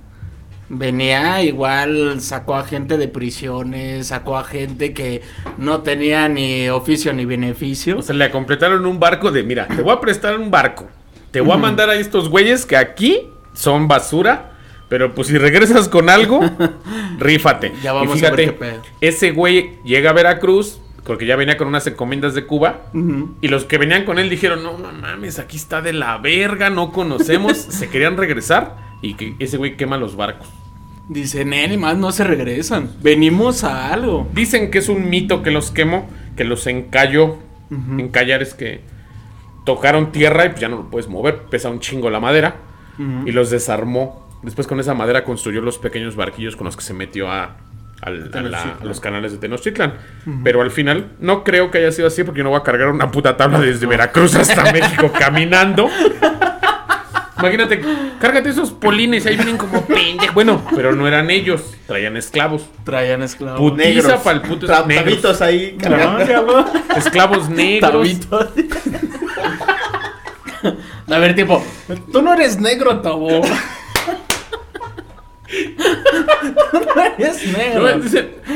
[0.70, 5.22] Venía igual, sacó a gente de prisiones, sacó a gente que
[5.58, 8.00] no tenía ni oficio ni beneficio.
[8.00, 10.88] O sea, le completaron un barco de, mira, te voy a prestar un barco.
[11.32, 14.54] Te voy a mandar a estos güeyes que aquí son basura.
[14.90, 16.40] Pero pues si regresas con algo,
[17.18, 17.74] rífate.
[17.84, 18.82] Ya vamos y a ver qué pedo.
[19.02, 22.84] ese güey llega a Veracruz, porque ya venía con unas encomiendas de Cuba.
[23.42, 26.70] Y los que venían con él dijeron, no, no mames, aquí está de la verga,
[26.70, 27.58] no conocemos.
[27.70, 30.48] se querían regresar y que ese güey quema los barcos.
[31.10, 32.90] Dicen, ni más no se regresan.
[33.02, 34.28] Venimos a algo.
[34.34, 37.38] Dicen que es un mito que los quemó, que los encalló.
[38.00, 38.82] Encallar es que
[39.66, 42.56] tocaron tierra y pues ya no lo puedes mover, pesa un chingo la madera.
[43.26, 44.28] Y los desarmó.
[44.44, 47.58] Después con esa madera construyó los pequeños barquillos con los que se metió a,
[48.02, 49.94] al- a la- a los canales de Tenochtitlan.
[50.44, 52.90] Pero al final no creo que haya sido así porque yo no voy a cargar
[52.90, 55.90] una puta tabla desde Veracruz hasta México caminando.
[57.40, 57.82] Imagínate,
[58.20, 60.34] cárgate esos polines, ahí vienen como pendejos.
[60.34, 62.66] Bueno, pero no eran ellos, traían esclavos.
[62.84, 63.60] Traían esclavos.
[63.60, 65.06] Putiza pa'l puto Tra- negros.
[65.06, 66.26] tabitos ahí No, cargando.
[66.26, 66.66] cabrón.
[66.96, 67.92] Esclavos negros.
[67.92, 68.48] Tabitos.
[71.10, 71.64] A ver, tipo,
[72.12, 73.42] tú no eres negro, Tabo.
[76.72, 77.88] tú no eres negro.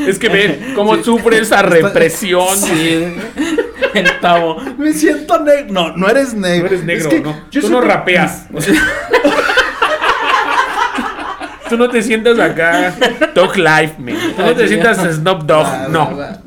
[0.08, 2.58] es que ve cómo sufre esa represión.
[2.58, 3.16] Sí.
[4.78, 5.68] Me siento negro.
[5.74, 6.62] No, no eres negro.
[6.70, 7.36] No eres negro, Es que no.
[7.52, 8.48] yo Tú no rapeas.
[8.54, 8.74] O sea,
[11.70, 12.94] Tú no te sientas acá
[13.34, 14.16] Dog Life, man.
[14.36, 15.66] Tú no te sientas Snoop Dogg.
[15.66, 16.18] Va, No.
[16.18, 16.40] va.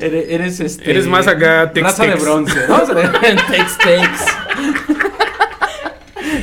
[0.00, 0.90] Eres, eres este.
[0.90, 2.22] Eres más acá Raza de Tex-Tex.
[2.22, 2.58] bronce.
[2.68, 3.10] A ver.
[3.50, 4.26] Tex-Tex.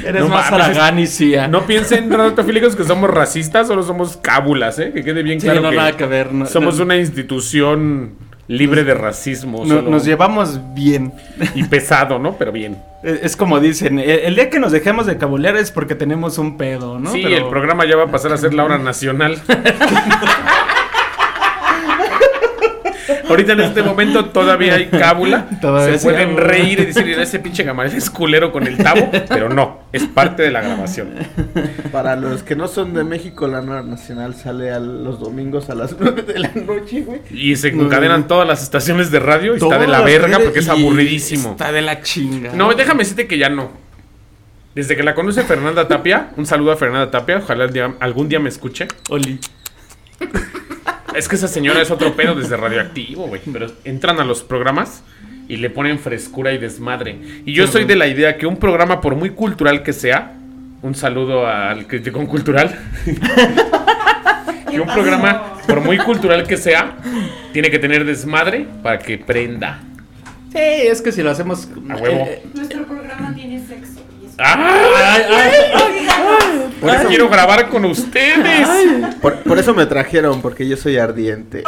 [0.06, 1.48] Eres No más mames, Aragán y Cia.
[1.48, 4.92] No piensen, ratofílicos, que somos racistas, solo somos cábulas, ¿eh?
[4.94, 6.34] Que quede bien Sí, claro no, que nada que ver.
[6.34, 8.14] no- somos no- una institución
[8.48, 9.64] libre de racismo.
[9.66, 11.14] no- nos llevamos bien.
[11.56, 12.34] Y pesado, ¿no?
[12.38, 12.78] Pero bien.
[13.04, 16.58] Es como dicen, el, el día que nos dejemos de cabulear es porque tenemos un
[16.58, 17.12] pedo, ¿no?
[17.12, 19.42] sí, Pero- el programa ya va a pasar a ser la hora nacional.
[23.30, 25.48] Ahorita en este momento todavía hay cábula.
[25.62, 29.50] Todavía Se pueden reír y decir, ese pinche Gamaliel es culero con el tabo, pero
[29.50, 31.14] no, es parte de la grabación.
[31.92, 35.76] Para los que no son de México, la Hora Nacional sale a los domingos a
[35.76, 37.22] las 9 de la noche, güey.
[37.32, 38.28] Y se encadenan no.
[38.28, 41.52] todas las estaciones de radio y está de la verga porque es aburridísimo.
[41.52, 42.52] Está de la chinga.
[42.54, 43.72] No, déjame decirte que ya no.
[44.76, 48.40] Desde que la conoce Fernanda Tapia, un saludo a Fernanda Tapia, ojalá día- algún día
[48.40, 48.88] me escuche.
[49.10, 49.40] Oli.
[51.16, 53.42] Es que esa señora es otro pedo desde radioactivo, güey.
[53.52, 55.04] Pero entran a los programas
[55.48, 57.18] y le ponen frescura y desmadre.
[57.46, 60.34] Y yo soy de la idea que un programa, por muy cultural que sea,
[60.82, 62.78] un saludo al crítico cultural.
[64.70, 66.96] que un programa, por muy cultural que sea,
[67.52, 69.82] tiene que tener desmadre para que prenda.
[70.52, 71.68] Sí, es que si lo hacemos.
[71.90, 72.26] A huevo.
[72.28, 72.86] eh, Nuestro
[76.80, 78.68] Por eso quiero grabar con ustedes.
[79.22, 81.64] Por, por eso me trajeron, porque yo soy ardiente.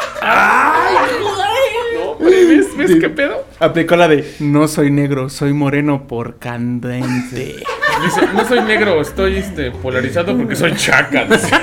[1.93, 3.45] No, hombre, ¿ves, ves qué pedo?
[3.59, 7.63] aplicó la de no soy negro, soy moreno por candente.
[8.03, 11.25] Dice, no soy negro, estoy este, polarizado porque soy chaca.
[11.25, 11.49] dice.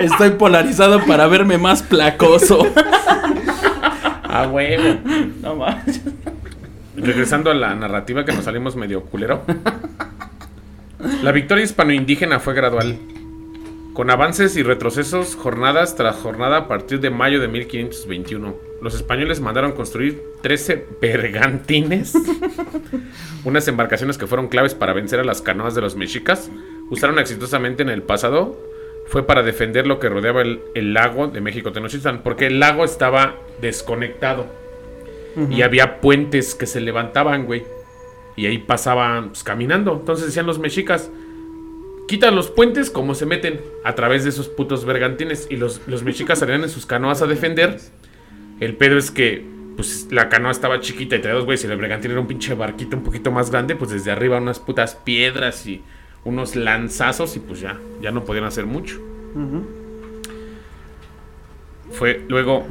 [0.00, 2.66] Estoy polarizado para verme más placoso.
[4.36, 4.98] Ah, huevo.
[5.42, 6.00] no manches.
[7.04, 9.42] Regresando a la narrativa que nos salimos medio culero.
[11.22, 12.98] La victoria hispano-indígena fue gradual.
[13.92, 18.54] Con avances y retrocesos, jornadas tras jornada a partir de mayo de 1521.
[18.80, 22.14] Los españoles mandaron construir 13 bergantines,
[23.44, 26.50] unas embarcaciones que fueron claves para vencer a las canoas de los mexicas.
[26.88, 28.58] Usaron exitosamente en el pasado.
[29.08, 32.82] Fue para defender lo que rodeaba el, el lago de México Tenochtitlan, porque el lago
[32.86, 34.63] estaba desconectado.
[35.50, 37.64] Y había puentes que se levantaban, güey.
[38.36, 39.92] Y ahí pasaban pues, caminando.
[39.92, 41.10] Entonces decían los mexicas,
[42.08, 45.46] quitan los puentes como se meten a través de esos putos bergantines.
[45.50, 47.78] Y los, los mexicas salían en sus canoas a defender.
[48.60, 49.44] El pedo es que
[49.76, 52.54] pues la canoa estaba chiquita y traía dos güeyes y el bergantín era un pinche
[52.54, 55.82] barquito un poquito más grande, pues desde arriba unas putas piedras y
[56.24, 59.00] unos lanzazos y pues ya, ya no podían hacer mucho.
[61.90, 62.66] Fue luego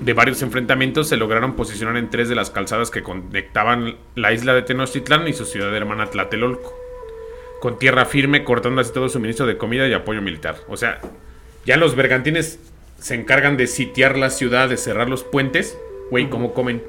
[0.00, 4.54] de varios enfrentamientos se lograron posicionar en tres de las calzadas que conectaban la isla
[4.54, 6.74] de Tenochtitlán y su ciudad hermana Tlatelolco.
[7.60, 10.56] Con tierra firme, cortando así todo suministro de comida y apoyo militar.
[10.68, 11.00] O sea,
[11.64, 12.60] ya los bergantines
[12.98, 15.76] se encargan de sitiar la ciudad, de cerrar los puentes.
[16.10, 16.82] Güey, ¿cómo comen?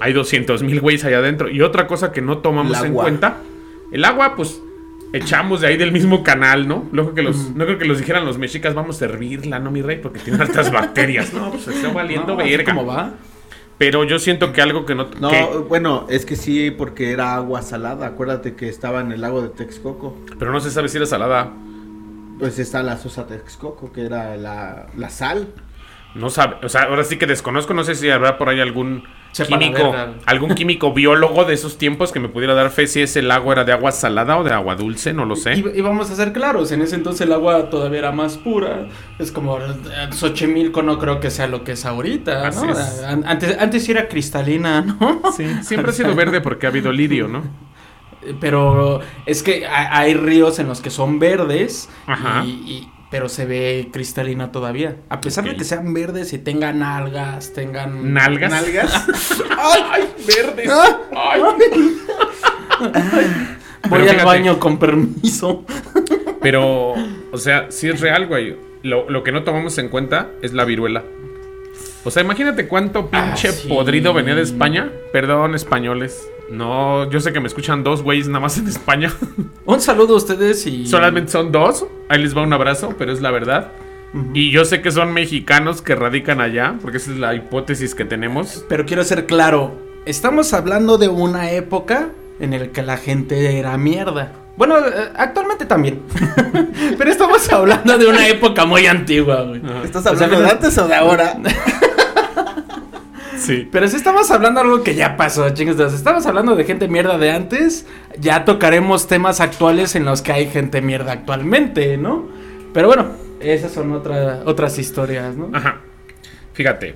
[0.00, 1.50] Hay 200 mil güeyes allá adentro.
[1.50, 3.38] Y otra cosa que no tomamos en cuenta,
[3.92, 4.60] el agua, pues
[5.14, 6.86] echamos de ahí del mismo canal, ¿no?
[6.92, 9.80] Luego que los, no creo que los dijeran los mexicas, vamos a servirla, ¿no, mi
[9.82, 9.98] rey?
[10.02, 11.32] Porque tiene hartas bacterias.
[11.32, 12.64] No, pues está valiendo No, verga.
[12.74, 13.12] como va.
[13.78, 15.08] Pero yo siento que algo que no...
[15.20, 18.06] No, que- bueno, es que sí, porque era agua salada.
[18.06, 20.16] Acuérdate que estaba en el lago de Texcoco.
[20.38, 21.50] pero no se sabe si era salada.
[22.38, 25.48] Pues está la Sosa Texcoco, que era la, la sal.
[26.14, 29.02] No sabe, o sea, ahora sí que desconozco, no sé si habrá por ahí algún
[29.34, 29.92] Sepa químico,
[30.26, 33.64] algún químico biólogo de esos tiempos que me pudiera dar fe si ese lago era
[33.64, 35.54] de agua salada o de agua dulce, no lo sé.
[35.54, 38.86] Y, y vamos a ser claros, en ese entonces el agua todavía era más pura.
[39.18, 39.62] Es como eh,
[40.12, 42.70] Xochimilco no creo que sea lo que es ahorita, ¿no?
[42.70, 43.02] es.
[43.02, 45.20] An- Antes, antes sí era cristalina, ¿no?
[45.36, 47.42] Sí, siempre ha sido verde porque ha habido lirio, ¿no?
[48.40, 52.44] Pero es que ha- hay ríos en los que son verdes, Ajá.
[52.46, 54.96] y, y- pero se ve cristalina todavía.
[55.08, 58.12] A pesar de que sean verdes y tengan algas, tengan...
[58.12, 58.50] ¿Nalgas?
[58.50, 59.06] ¿Nalgas?
[59.56, 60.68] ¡Ay, verdes!
[61.16, 61.40] ¡Ay!
[63.88, 65.64] Voy Pero al baño con permiso.
[66.42, 66.94] Pero,
[67.30, 68.56] o sea, sí es real, güey.
[68.82, 71.04] Lo, lo que no tomamos en cuenta es la viruela.
[72.04, 73.68] O sea, imagínate cuánto pinche Ah, sí.
[73.68, 74.90] podrido venía de España.
[75.12, 76.28] Perdón, españoles.
[76.50, 79.12] No, yo sé que me escuchan dos güeyes nada más en España.
[79.64, 80.86] Un saludo a ustedes y...
[80.86, 81.86] Solamente son dos.
[82.10, 83.72] Ahí les va un abrazo, pero es la verdad.
[84.32, 88.04] Y yo sé que son mexicanos que radican allá, porque esa es la hipótesis que
[88.04, 88.64] tenemos.
[88.68, 89.72] Pero quiero ser claro,
[90.06, 94.30] estamos hablando de una época en la que la gente era mierda.
[94.56, 96.02] Bueno, eh, actualmente también.
[96.98, 99.60] Pero estamos hablando de una época muy antigua, güey.
[99.82, 101.36] ¿Estás O sea, hablando de antes o de ahora?
[103.44, 103.68] Sí.
[103.70, 105.76] Pero si estamos hablando de algo que ya pasó, chicos.
[105.90, 107.86] Si estamos hablando de gente mierda de antes,
[108.18, 112.28] ya tocaremos temas actuales en los que hay gente mierda actualmente, ¿no?
[112.72, 113.08] Pero bueno,
[113.40, 115.50] esas son otra- otras historias, ¿no?
[115.52, 115.80] Ajá.
[116.54, 116.94] Fíjate.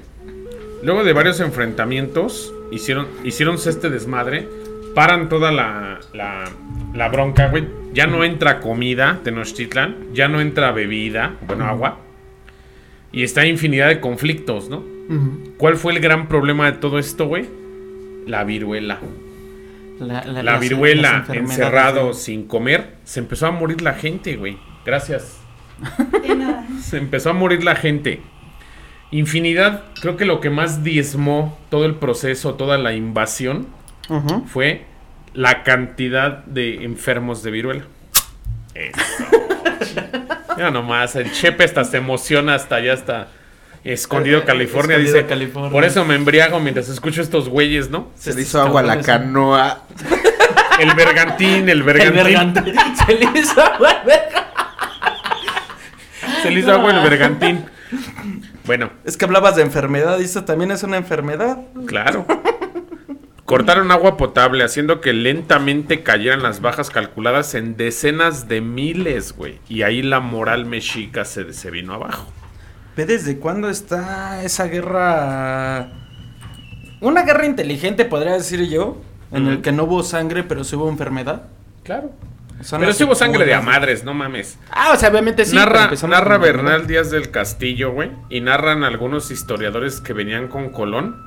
[0.83, 4.49] Luego de varios enfrentamientos, hicieron, hicieron este desmadre.
[4.95, 6.45] Paran toda la, la,
[6.95, 7.67] la bronca, güey.
[7.93, 9.97] Ya no entra comida, Tenochtitlan.
[10.15, 11.99] Ya no entra bebida, bueno, agua.
[13.13, 14.83] Y está infinidad de conflictos, ¿no?
[15.57, 17.47] ¿Cuál fue el gran problema de todo esto, güey?
[18.27, 18.99] La viruela.
[20.01, 22.97] La, la- La las- viruela, encerrado, sin comer.
[23.05, 24.59] Se empezó a morir la gente, güey.
[24.85, 25.38] Gracias.
[26.23, 26.66] De nada.
[26.83, 28.21] Se empezó a morir la gente.
[29.11, 33.66] Infinidad, creo que lo que más diezmó todo el proceso, toda la invasión,
[34.47, 34.85] fue
[35.35, 37.85] la cantidad de enfermos de viruela.
[38.75, 38.99] Eso.
[40.59, 43.29] Ya nomás, el Chepe hasta se emociona hasta allá, hasta
[43.85, 44.97] escondido Eh, California.
[44.97, 45.71] escondido dice, California.
[45.71, 48.11] por eso me embriago mientras escucho estos güeyes, ¿no?
[48.17, 49.83] Se le hizo agua a la canoa.
[50.81, 52.23] El bergantín, el El bergantín.
[52.25, 52.75] bergantín.
[53.07, 54.45] Se le hizo agua al bergantín.
[56.43, 57.64] Se le hizo agua el bergantín.
[58.64, 61.59] Bueno, Es que hablabas de enfermedad y esto también es una enfermedad.
[61.87, 62.27] Claro.
[63.45, 69.59] Cortaron agua potable, haciendo que lentamente cayeran las bajas calculadas en decenas de miles, güey.
[69.69, 72.31] Y ahí la moral mexica se, se vino abajo.
[72.99, 75.89] ¿Ve desde cuándo está esa guerra?
[77.01, 80.89] Una guerra inteligente, podría decir yo, en el que no hubo sangre, pero sí hubo
[80.89, 81.45] enfermedad.
[81.85, 82.11] Claro.
[82.61, 83.81] Son Pero sí hubo sangre de a secuelas.
[83.81, 84.59] madres, no mames.
[84.73, 85.55] Ah, o sea, obviamente sí.
[85.55, 86.39] narra.
[86.39, 88.11] Bernal Díaz del Castillo, güey.
[88.31, 91.23] Y narran algunos historiadores que venían con Colón.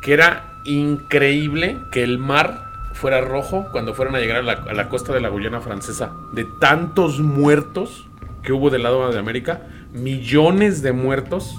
[0.00, 4.74] Que era increíble que el mar fuera rojo cuando fueran a llegar a la, a
[4.74, 6.12] la costa de la Guyana francesa.
[6.32, 8.06] De tantos muertos
[8.44, 9.62] que hubo del lado de América.
[9.92, 11.58] Millones de muertos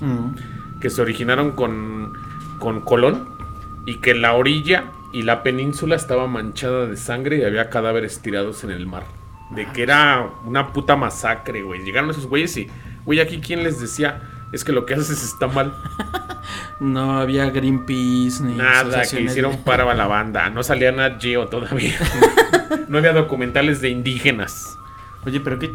[0.82, 2.13] que se originaron con,
[2.60, 3.30] con Colón.
[3.86, 8.63] Y que la orilla y la península estaba manchada de sangre y había cadáveres tirados
[8.63, 9.04] en el mar.
[9.52, 11.84] De que era una puta masacre, güey.
[11.84, 12.67] Llegaron esos güeyes y,
[13.06, 15.74] güey, aquí quién les decía, es que lo que haces está mal.
[16.80, 18.56] No había Greenpeace ni.
[18.56, 20.50] Nada, que hicieron paro a la banda.
[20.50, 21.96] No salía Nat Geo todavía.
[22.89, 24.78] no había documentales de indígenas.
[25.26, 25.74] Oye, pero qué.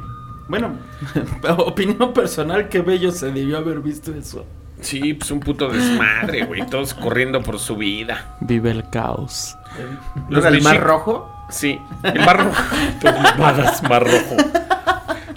[0.49, 0.73] Bueno,
[1.59, 4.45] opinión personal, qué bello se debió haber visto eso.
[4.81, 6.65] Sí, pues un puto desmadre, güey.
[6.67, 8.37] Todos corriendo por su vida.
[8.41, 9.57] Vive el caos.
[10.29, 11.35] Los ¿Los del Mar Rojo?
[11.51, 12.63] Sí, el mar rojo.
[13.89, 14.37] Mar rojo.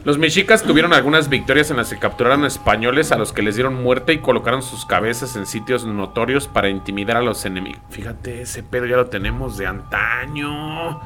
[0.03, 3.81] Los mexicas tuvieron algunas victorias en las que capturaron españoles a los que les dieron
[3.81, 7.81] muerte y colocaron sus cabezas en sitios notorios para intimidar a los enemigos.
[7.89, 10.99] Fíjate, ese pedo ya lo tenemos de antaño.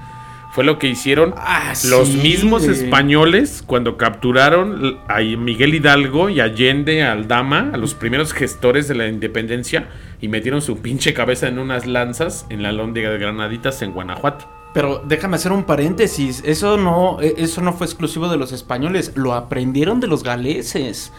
[0.55, 2.75] Fue lo que hicieron Ah, los sí, mismos güey.
[2.85, 9.07] españoles cuando capturaron a Miguel Hidalgo y Allende Aldama, a los primeros gestores de la
[9.07, 9.89] independencia,
[10.21, 14.47] y metieron su pinche cabeza en unas lanzas en la lóndiga de Granaditas en Guanajuato.
[14.73, 16.41] Pero déjame hacer un paréntesis.
[16.45, 19.11] Eso no, e- eso no fue exclusivo de los españoles.
[19.15, 21.11] Lo aprendieron de los galeses.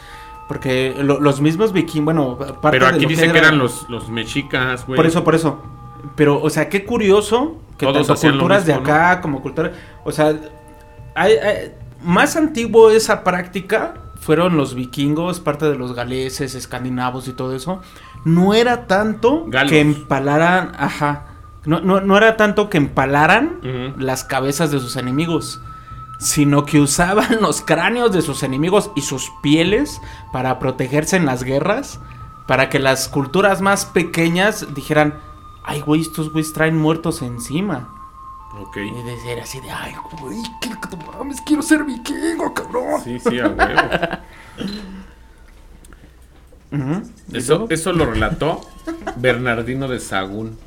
[0.48, 3.58] Porque lo- los mismos vikingos, bueno, parte Pero de aquí lo dicen que era- eran
[3.58, 4.96] los, los mexicas, güey.
[4.96, 5.60] Por eso, por eso.
[6.14, 9.72] Pero, o sea, qué curioso que Todos tanto culturas de acá como culturas.
[10.04, 10.34] O sea,
[11.14, 17.32] hay- hay- más antiguo esa práctica fueron los vikingos, parte de los galeses, escandinavos y
[17.32, 17.80] todo eso.
[18.24, 19.70] No era tanto Galos.
[19.72, 21.26] que empalaran, ajá.
[21.64, 25.60] No, no, no era tanto que empalaran las cabezas de sus enemigos,
[26.18, 30.00] sino que usaban los cráneos de sus enemigos y sus pieles
[30.32, 32.00] para protegerse en las guerras,
[32.46, 35.14] para que las culturas más pequeñas dijeran,
[35.66, 37.92] ay güey, estos güeyes traen muertos encima.
[38.58, 38.76] Ok.
[38.78, 43.02] Y de ser así de, ay güey, que mames, quiero ser vikingo, cabrón.
[43.04, 43.80] Sí, sí, a huevo.
[46.72, 47.02] Ujú.
[47.32, 48.60] ¿Y Eso, eso lo relató
[49.16, 50.58] Bernardino de Sagún.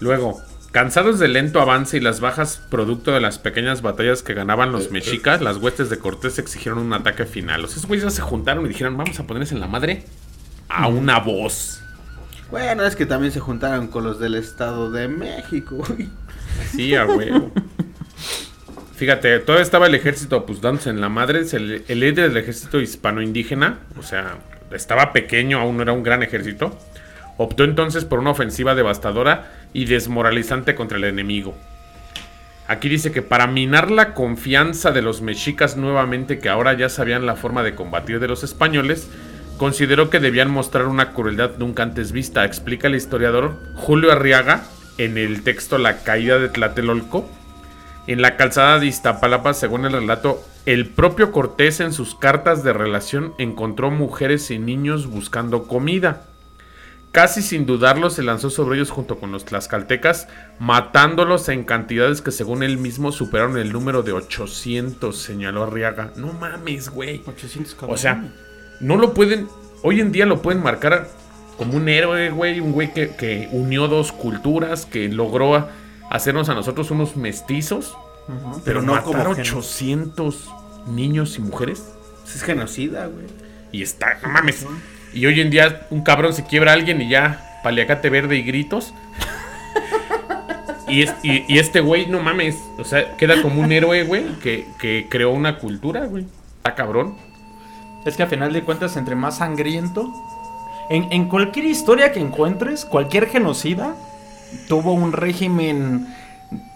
[0.00, 0.40] Luego,
[0.72, 4.90] cansados del lento avance y las bajas producto de las pequeñas batallas que ganaban los
[4.90, 7.62] mexicas, las huestes de Cortés exigieron un ataque final.
[7.62, 10.04] Los esos güeyes ya se juntaron y dijeron, vamos a ponerles en la madre
[10.68, 11.80] a una voz.
[12.50, 15.82] Bueno, es que también se juntaron con los del Estado de México.
[16.72, 17.50] Sí, a huevo.
[18.94, 21.44] Fíjate, todavía estaba el ejército pues dándose en la madre.
[21.52, 24.38] El, el líder del ejército hispano-indígena, o sea,
[24.70, 26.78] estaba pequeño, aún no era un gran ejército.
[27.36, 31.54] Optó entonces por una ofensiva devastadora y desmoralizante contra el enemigo.
[32.68, 37.26] Aquí dice que para minar la confianza de los mexicas nuevamente, que ahora ya sabían
[37.26, 39.08] la forma de combatir de los españoles,
[39.56, 42.44] consideró que debían mostrar una crueldad nunca antes vista.
[42.44, 44.64] Explica el historiador Julio Arriaga
[44.98, 47.28] en el texto La caída de Tlatelolco.
[48.06, 52.72] En la calzada de Iztapalapa, según el relato, el propio Cortés en sus cartas de
[52.72, 56.22] relación encontró mujeres y niños buscando comida.
[57.10, 62.30] Casi sin dudarlo se lanzó sobre ellos junto con los tlaxcaltecas, matándolos en cantidades que
[62.30, 66.12] según él mismo superaron el número de 800, señaló Arriaga.
[66.16, 67.22] No mames, güey.
[67.26, 68.22] 800 O sea,
[68.80, 69.48] no lo pueden,
[69.82, 71.08] hoy en día lo pueden marcar
[71.58, 75.68] como un héroe, güey, un güey que, que unió dos culturas, que logró
[76.10, 80.50] hacernos a nosotros unos mestizos, pero, Pero no matar como gen- 800
[80.88, 81.84] niños y mujeres.
[82.24, 83.26] Es genocida, güey.
[83.72, 84.66] Y está, no mames.
[85.14, 88.42] Y hoy en día un cabrón se quiebra a alguien y ya paliacate verde y
[88.42, 88.92] gritos.
[90.88, 94.24] Y, es- y- y este güey, no mames, o sea, queda como un héroe, güey,
[94.42, 96.26] que, que creó una cultura, güey.
[96.58, 97.16] Está cabrón.
[98.06, 100.10] Es que a final de cuentas, entre más sangriento.
[100.88, 103.94] En, en cualquier historia que encuentres, cualquier genocida
[104.68, 106.06] tuvo un régimen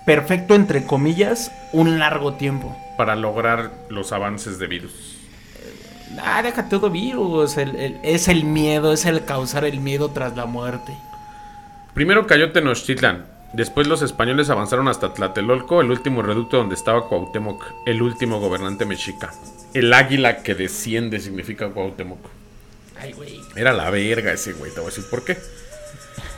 [0.05, 2.77] perfecto, entre comillas, un largo tiempo.
[2.97, 5.17] Para lograr los avances de virus.
[6.21, 7.57] Ah, deja todo virus.
[7.57, 10.93] el- el- es el miedo, es el causar el miedo tras la muerte.
[11.95, 13.25] Primero cayó Tenochtitlan.
[13.53, 18.87] Después los españoles avanzaron hasta Tlatelolco, el último reducto donde estaba Cuauhtémoc, el último gobernante
[18.87, 19.33] mexica.
[19.75, 22.19] El águila que desciende significa Cuauhtémoc.
[23.01, 23.41] Ay, güey.
[23.57, 25.37] Era la verga ese güey, te voy a decir por qué.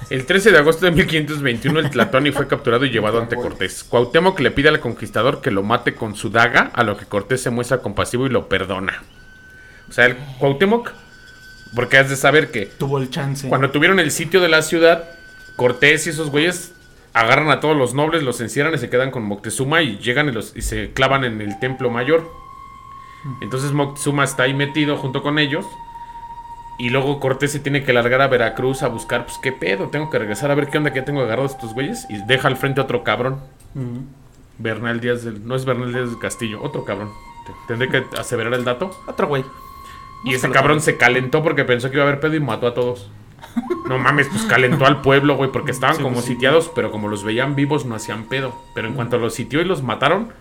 [0.08, 3.84] El 13 de agosto de 1521 el Tlatoni fue capturado y llevado ante Cortés.
[3.84, 7.42] Cuauhtémoc le pide al conquistador que lo mate con su daga, a lo que Cortés
[7.42, 9.02] se muestra compasivo y lo perdona.
[9.88, 10.92] O sea, el Cuauhtémoc,
[11.74, 13.48] porque has de saber que Tuvo el chance.
[13.48, 15.10] cuando tuvieron el sitio de la ciudad,
[15.56, 16.72] Cortés y esos güeyes
[17.14, 20.32] agarran a todos los nobles, los encierran y se quedan con Moctezuma y llegan y,
[20.32, 22.30] los, y se clavan en el templo mayor.
[23.40, 25.66] Entonces Moctezuma está ahí metido junto con ellos.
[26.78, 30.10] Y luego Cortés se tiene que largar a Veracruz a buscar, pues qué pedo, tengo
[30.10, 32.06] que regresar a ver qué onda que tengo agarrados estos güeyes.
[32.08, 33.40] Y deja al frente a otro cabrón.
[34.58, 35.46] Bernal Díaz del...
[35.46, 37.10] No es Bernal Díaz del Castillo, otro cabrón.
[37.46, 38.90] Te- Tendré que aseverar el dato.
[39.06, 39.44] Otro güey.
[40.24, 40.80] Y ese cabrón.
[40.80, 43.10] se calentó porque pensó que iba a haber pedo y mató a todos.
[43.88, 46.32] No mames, pues calentó al pueblo, güey, porque estaban Sí, como pues sí.
[46.34, 48.54] sitiados, pero como los veían vivos no hacían pedo.
[48.74, 50.32] Pero en cuanto los sitió y los mataron,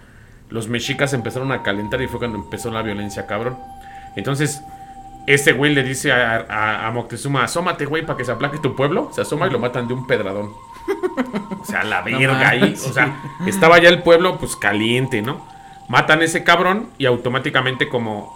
[0.49, 3.57] los mexicas empezaron a calentar y fue cuando empezó la violencia, cabrón.
[4.15, 4.61] Entonces,
[5.27, 8.75] ese güey le dice a, a- a Moctezuma, asómate, güey, para que se aplaque tu
[8.75, 9.09] pueblo.
[9.13, 10.51] Se asoma y lo matan de un pedradón.
[11.59, 12.73] O sea, la verga ahí.
[12.73, 15.45] O sea, estaba ya el pueblo, pues caliente, ¿no?
[15.89, 18.33] Matan a ese cabrón y automáticamente como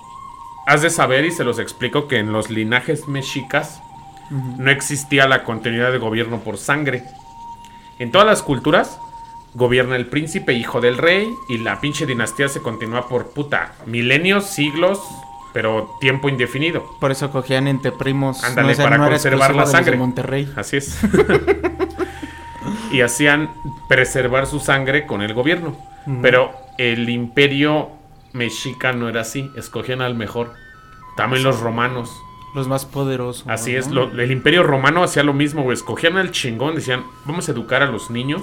[0.67, 3.81] has de saber y se los explico que en los linajes mexicas
[4.29, 7.03] no existía la continuidad de gobierno por sangre.
[7.99, 8.99] En todas las culturas
[9.55, 14.45] gobierna el príncipe hijo del rey y la pinche dinastía se continúa por puta milenios,
[14.45, 15.01] siglos,
[15.53, 16.85] pero tiempo indefinido.
[16.99, 18.43] Por eso cogían entre primos.
[18.43, 19.97] Ándale, o sea, para era conservar la de de sangre.
[19.97, 20.53] Monterrey.
[20.57, 20.99] Así es.
[22.91, 23.49] y hacían
[23.87, 25.77] preservar su sangre con el gobierno.
[26.21, 27.89] Pero el imperio
[28.33, 29.49] mexica no era así.
[29.55, 30.53] Escogían al mejor.
[31.15, 32.11] También los romanos.
[32.55, 33.43] Los más poderosos.
[33.47, 33.79] Así ¿no?
[33.79, 33.87] es.
[33.91, 35.75] lo- el imperio romano hacía lo mismo, güey.
[35.75, 36.75] Escogían al chingón.
[36.75, 38.41] Decían, vamos a educar a los niños.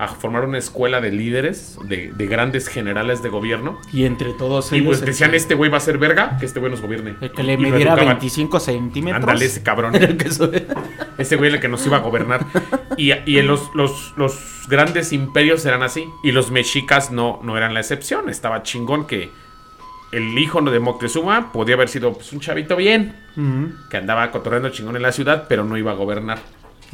[0.00, 1.76] A formar una escuela de líderes.
[1.82, 3.76] De, de grandes generales de gobierno.
[3.92, 4.86] Y entre todos Y ellos.
[4.86, 6.36] pues el decían, que- este güey va a ser verga.
[6.38, 7.16] Que este güey nos gobierne.
[7.20, 8.06] El que le Y lo midiera educaban.
[8.18, 9.22] 25 centímetros.
[9.24, 9.94] Ándale, ese cabrón.
[11.18, 12.46] Ese güey era el que nos iba a gobernar.
[12.96, 16.08] Y, y los, los grandes imperios eran así.
[16.22, 18.28] Y los mexicas no, no eran la excepción.
[18.28, 19.30] Estaba chingón que
[20.12, 23.14] el hijo de Moctezuma podía haber sido pues, un chavito bien.
[23.90, 26.38] Que andaba cotorreando chingón en la ciudad, pero no iba a gobernar.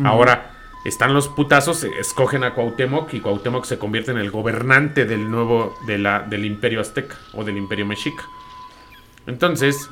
[0.05, 0.51] Ahora
[0.85, 5.75] están los putazos, escogen a Cuauhtémoc y Cuauhtémoc se convierte en el gobernante del nuevo,
[5.87, 8.25] de la, del imperio azteca o del imperio mexica.
[9.27, 9.89] Entonces,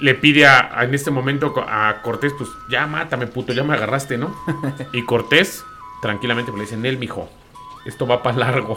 [0.00, 3.74] le pide a, a- en este momento a Cortés, pues ya mátame, puto, ya me
[3.74, 4.34] agarraste, ¿no?
[4.92, 5.64] Y Cortés,
[6.02, 7.28] tranquilamente, le dice, Nel, mijo,
[7.86, 8.76] esto va para largo.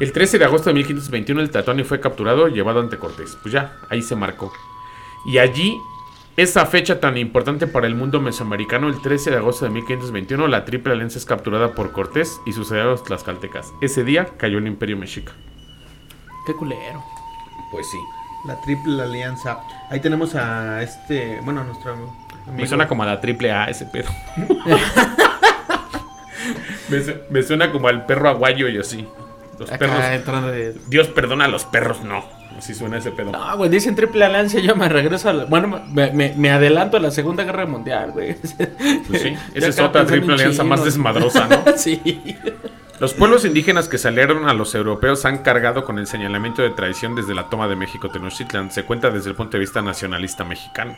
[0.00, 3.36] El 13 de agosto de 1521 el Tatuani fue capturado y llevado ante Cortés.
[3.42, 4.52] Pues ya, ahí se marcó.
[5.26, 5.76] Y allí,
[6.36, 10.64] esa fecha tan importante para el mundo mesoamericano, el 13 de agosto de 1521, la
[10.64, 13.72] Triple Alianza es capturada por Cortés y sus aliados tlaxcaltecas.
[13.82, 15.32] Ese día cayó el imperio mexica.
[16.46, 17.02] Qué culero.
[17.70, 17.98] Pues sí.
[18.46, 19.58] La triple alianza.
[19.90, 22.16] Ahí tenemos a este, bueno, a nuestro amigo.
[22.56, 24.08] Me suena como a la triple A ese pedo.
[26.88, 29.06] me, su- me suena como al perro aguayo y así.
[29.60, 30.04] Los Acá perros.
[30.10, 30.74] entrando de.
[30.88, 32.24] Dios perdona a los perros, no.
[32.58, 33.30] Así suena ese pedo.
[33.30, 34.58] No, güey, dicen triple alianza.
[34.58, 35.44] Yo me regreso a la.
[35.44, 38.34] Bueno, me, me- me adelanto a la Segunda Guerra Mundial, güey.
[39.06, 41.62] Pues sí, esa es otra triple alianza más desmadrosa, ¿no?
[41.76, 42.00] sí.
[42.98, 47.14] Los pueblos indígenas que salieron a los europeos han cargado con el señalamiento de traición
[47.14, 48.70] desde la toma de México Tenochtitlan.
[48.70, 50.96] Se cuenta desde el punto de vista nacionalista mexicano.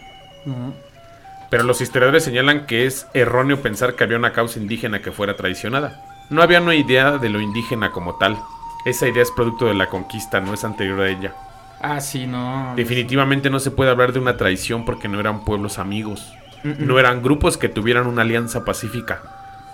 [1.50, 5.36] Pero los historiadores señalan que es erróneo pensar que había una causa indígena que fuera
[5.36, 6.00] traicionada.
[6.32, 8.42] No había una idea de lo indígena como tal.
[8.86, 11.34] Esa idea es producto de la conquista, no es anterior a ella.
[11.78, 12.72] Ah, sí, no.
[12.74, 16.32] Definitivamente no se puede hablar de una traición porque no eran pueblos amigos.
[16.64, 19.20] No eran grupos que tuvieran una alianza pacífica.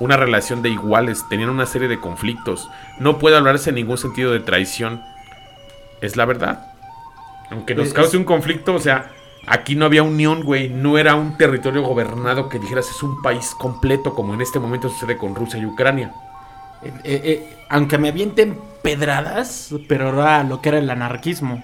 [0.00, 1.24] Una relación de iguales.
[1.30, 2.68] Tenían una serie de conflictos.
[2.98, 5.00] No puede hablarse en ningún sentido de traición.
[6.00, 6.72] Es la verdad.
[7.52, 9.12] Aunque nos cause un conflicto, o sea,
[9.46, 10.68] aquí no había unión, güey.
[10.70, 14.88] No era un territorio gobernado que dijeras es un país completo como en este momento
[14.88, 16.12] sucede con Rusia y Ucrania.
[16.82, 21.62] Eh, eh, aunque me avienten pedradas, pero era lo que era el anarquismo.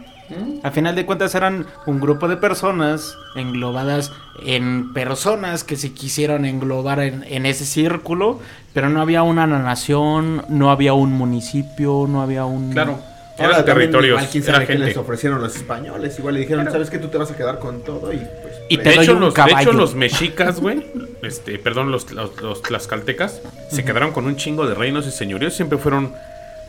[0.62, 4.11] A final de cuentas eran un grupo de personas englobadas
[4.45, 8.41] en personas que se quisieron englobar en, en ese círculo,
[8.73, 12.73] pero no había una nación, no había un municipio, no había un...
[12.73, 13.14] Claro.
[13.37, 14.16] Ahora Eran territorios.
[14.20, 14.89] Igual, quién era sabe qué gente.
[14.89, 16.16] les ofrecieron los españoles.
[16.18, 18.55] Igual le dijeron, ¿sabes que Tú te vas a quedar con todo y pues.
[18.68, 20.87] Y De doy hecho, un los, de hecho, los mexicas, güey,
[21.22, 25.55] este, perdón, los, los, los tlaxcaltecas, se quedaron con un chingo de reinos y señoríos,
[25.55, 26.14] siempre fueron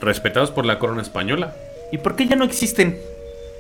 [0.01, 1.53] respetados por la corona española.
[1.91, 2.97] ¿Y por qué ya no existen?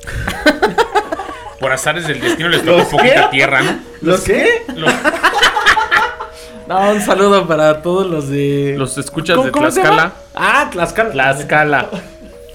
[1.59, 3.79] Por azares del destino les tocó poquita tierra, ¿no?
[4.01, 4.63] ¿Los qué?
[4.75, 4.91] Los,
[6.67, 8.75] No, un saludo para todos los de...
[8.77, 10.01] los escuchas ¿Cómo- de cómo se Tlaxcala.
[10.03, 10.13] llama?
[10.33, 11.11] Ah, Tlaxcala.
[11.11, 11.89] Tlaxcala.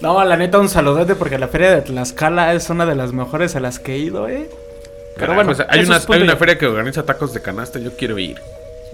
[0.00, 3.54] No, la neta, un saludote porque la feria de Tlaxcala es una de las mejores
[3.56, 4.48] a las que he ido, ¿eh?
[5.16, 7.94] Pero bueno, o sea, hay una, hay una feria que organiza tacos de canasta, yo
[7.96, 8.40] quiero ir.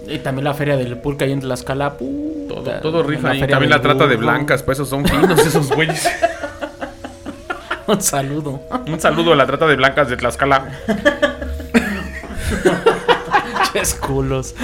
[0.05, 1.93] Y también la feria del pulque ahí en Tlaxcala.
[1.93, 3.47] puta, Todo, todo rifa ahí.
[3.47, 6.09] También la trata de blancas, pues esos son finos esos güeyes.
[7.87, 8.59] Un saludo.
[8.85, 10.67] Un saludo a la trata de blancas de Tlaxcala.
[13.73, 14.55] Ches culos.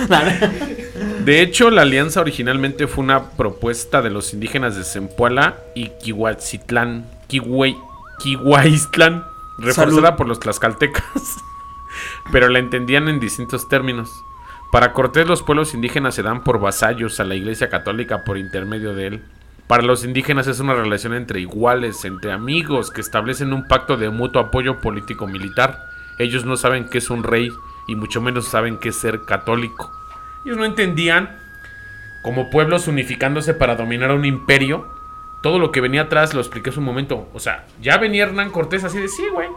[1.23, 7.05] De hecho, la alianza originalmente fue una propuesta de los indígenas de Zempoala y Kihuatzitlán,
[7.29, 9.23] Kihuaiztlán,
[9.57, 10.17] reforzada Salud.
[10.17, 11.37] por los tlaxcaltecas,
[12.33, 14.11] pero la entendían en distintos términos.
[14.69, 18.93] Para Cortés los pueblos indígenas se dan por vasallos a la Iglesia Católica por intermedio
[18.93, 19.23] de él.
[19.67, 24.09] Para los indígenas es una relación entre iguales, entre amigos, que establecen un pacto de
[24.09, 25.85] mutuo apoyo político-militar.
[26.19, 27.49] Ellos no saben qué es un rey
[27.87, 30.02] y mucho menos saben qué es ser católico.
[30.45, 31.37] Ellos no entendían
[32.21, 34.87] como pueblos unificándose para dominar a un imperio.
[35.41, 37.27] Todo lo que venía atrás lo expliqué hace un momento.
[37.33, 39.49] O sea, ya venía Hernán Cortés así de sí, güey.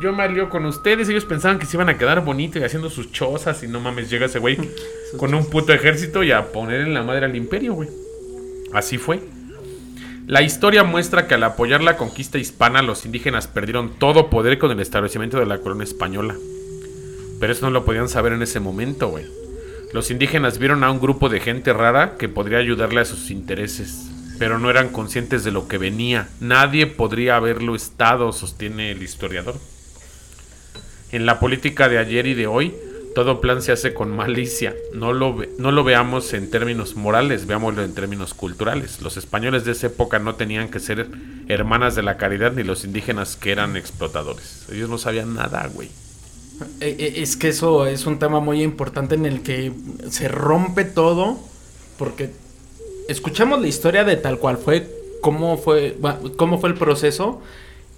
[0.00, 1.08] Yo me alío con ustedes.
[1.08, 3.62] Ellos pensaban que se iban a quedar bonito y haciendo sus chozas.
[3.62, 4.56] Y no mames, llega ese güey
[5.18, 7.88] con un puto ejército y a poner en la madre al imperio, güey.
[8.72, 9.20] Así fue.
[10.26, 14.70] La historia muestra que al apoyar la conquista hispana, los indígenas perdieron todo poder con
[14.70, 16.34] el establecimiento de la corona española.
[17.40, 19.26] Pero eso no lo podían saber en ese momento, güey.
[19.94, 24.10] Los indígenas vieron a un grupo de gente rara que podría ayudarle a sus intereses,
[24.40, 26.28] pero no eran conscientes de lo que venía.
[26.40, 29.54] Nadie podría haberlo estado, sostiene el historiador.
[31.12, 32.74] En la política de ayer y de hoy,
[33.14, 34.74] todo plan se hace con malicia.
[34.94, 39.00] No lo, no lo veamos en términos morales, veámoslo en términos culturales.
[39.00, 41.06] Los españoles de esa época no tenían que ser
[41.46, 44.66] hermanas de la caridad ni los indígenas que eran explotadores.
[44.72, 45.88] Ellos no sabían nada, güey.
[46.80, 49.72] Eh, eh, Es que eso es un tema muy importante en el que
[50.10, 51.38] se rompe todo
[51.98, 52.30] porque
[53.08, 54.88] escuchamos la historia de tal cual fue,
[55.20, 55.96] cómo fue,
[56.36, 57.40] cómo fue el proceso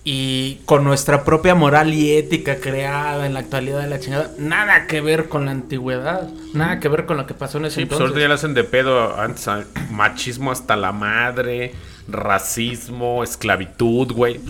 [0.05, 4.87] y con nuestra propia moral y ética creada en la actualidad de la chingada, nada
[4.87, 7.87] que ver con la antigüedad, nada que ver con lo que pasó en ese Sí,
[7.87, 8.23] pues ahorita entonces.
[8.23, 9.49] ya le hacen de pedo antes
[9.91, 11.75] machismo hasta la madre,
[12.09, 14.41] racismo, esclavitud, güey.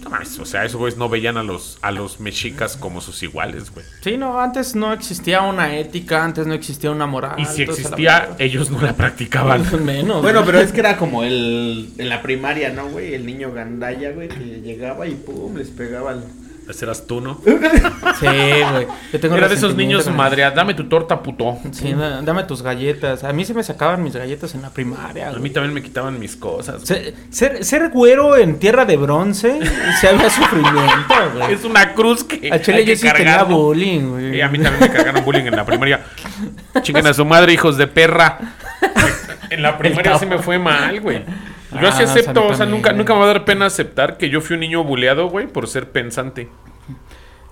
[0.41, 3.85] O sea, esos güeyes no veían a los, a los mexicas como sus iguales, güey.
[4.03, 7.35] Sí, no, antes no existía una ética, antes no existía una moral.
[7.39, 9.65] Y si la existía, ellos no la practicaban.
[9.85, 10.23] menos.
[10.23, 13.15] Bueno, pero es que era como el en la primaria, ¿no, güey?
[13.15, 16.21] El niño gandaya, güey, que llegaba y pum, les pegaba el...
[16.69, 17.41] Ese eras tú, ¿no?
[18.19, 18.87] Sí, güey.
[19.13, 21.59] Yo tengo Era de esos niños con- madre, dame tu torta, puto.
[21.73, 23.25] Sí, da- dame tus galletas.
[23.25, 25.29] A mí se me sacaban mis galletas en la primaria.
[25.29, 25.43] A güey.
[25.43, 26.77] mí también me quitaban mis cosas.
[26.77, 26.87] güey.
[26.87, 29.59] Ser, ser, ser güero en tierra de bronce
[30.01, 31.53] se había sufrimiento, güey.
[31.53, 32.51] Es una cruz que.
[32.53, 33.57] A Chile hay yo que sí tenía cargar, ¿no?
[33.57, 34.37] bullying, güey.
[34.37, 36.01] Y a mí también me cargaron bullying en la primaria.
[36.83, 38.39] Chinguen a su madre, hijos de perra.
[39.49, 41.23] En la primaria sí me fue mal, güey.
[41.73, 42.99] Yo Ah, sí o sea, a acepto, o sea, también, nunca, güey.
[42.99, 45.67] nunca me va a dar pena aceptar que yo fui un niño buleado, güey, por
[45.69, 46.49] ser pensante.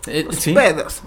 [0.07, 0.53] Eh, sí.
[0.53, 1.03] Pedos.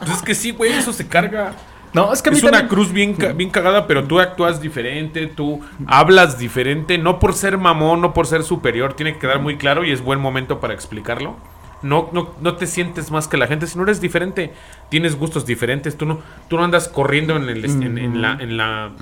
[0.00, 1.52] Pues es que sí, güey, eso se carga.
[1.92, 4.62] No, es que a mí Es una cruz bien, ca- bien cagada, pero tú actúas
[4.62, 9.40] diferente, tú hablas diferente, no por ser mamón, no por ser superior, tiene que quedar
[9.40, 11.36] muy claro y es buen momento para explicarlo.
[11.82, 14.52] No, no, no te sientes más que la gente, si no eres diferente,
[14.88, 18.56] tienes gustos diferentes, tú no, tú no andas corriendo en, el, en, en la, en,
[18.56, 18.92] la,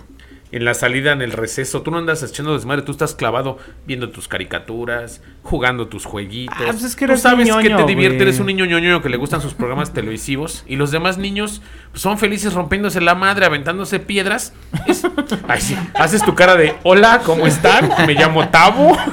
[0.53, 4.11] en la salida, en el receso, tú no andas echando desmadre, tú estás clavado viendo
[4.11, 6.57] tus caricaturas, jugando tus jueguitos.
[6.61, 9.09] Ah, pues es que tú eres sabes que te divierte, eres un niño ñoño que
[9.09, 11.63] le gustan sus programas televisivos y los demás niños
[11.95, 14.53] son felices rompiéndose la madre, aventándose piedras.
[14.87, 15.07] Es-
[15.47, 15.77] Ay, sí.
[15.95, 17.89] Haces tu cara de hola, ¿cómo están?
[18.07, 18.97] Me llamo Tabo.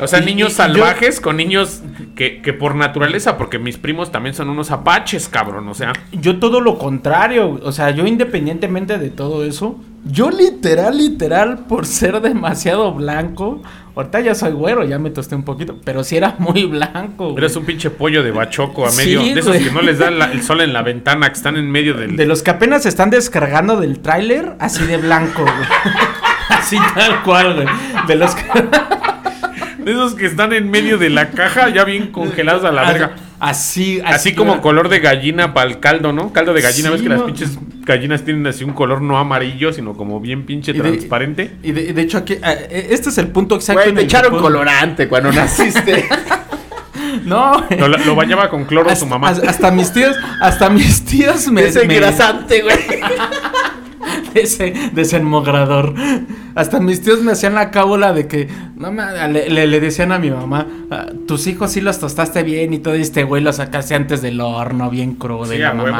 [0.00, 1.82] O sea, Y- niños y- y yo- salvajes con niños
[2.16, 5.68] que, que por naturaleza, porque mis primos también son unos apaches, cabrón.
[5.68, 10.98] O sea, Yo todo lo contrario, o sea, yo independientemente de todo eso, yo literal,
[10.98, 13.62] literal, por ser demasiado blanco,
[13.96, 17.24] ahorita ya soy güero, ya me tosté un poquito, pero sí era muy blanco.
[17.30, 17.38] güey.
[17.38, 19.20] eres un pinche pollo de bachoco a Sí, medio.
[19.20, 19.64] de esos güey.
[19.64, 22.16] que no les da la- el sol en la ventana, que están en medio del.
[22.16, 25.54] De los que apenas se están descargando del tráiler, así de blanco, güey.
[26.50, 27.66] Así tal cual, güey.
[28.06, 28.42] De los que...
[29.84, 33.16] De esos que están en medio de la caja, ya bien congelados a la verga.
[33.40, 34.62] Así, Así como güey.
[34.62, 36.32] color de gallina para el caldo, ¿no?
[36.32, 39.72] Caldo de gallina, Sí, ves que las pinches gallinas tienen así un color no amarillo,
[39.72, 41.50] sino como bien pinche Y de- transparente.
[41.62, 43.80] Y de, y de hecho aquí, eh, este es el punto exacto.
[43.82, 46.06] Güey, en te echaron colorante cuando naciste.
[47.24, 47.78] No, güey.
[47.80, 49.28] Lo, lo bañaba con cloro hasta, su mamá.
[49.28, 51.62] hasta- hasta mis tíos, hasta mis tíos me...
[51.62, 52.76] Me- engrasante, güey.
[54.34, 55.94] ese desenmogrador.
[56.54, 60.18] Hasta mis tíos me hacían la cábula de que, no le, le- le decían a
[60.18, 63.52] mi mamá, "Ah, tus hijos sí los tostaste bien y todo y este güey lo
[63.52, 65.96] sacaste antes del horno, bien crudo Sí, y la huevo.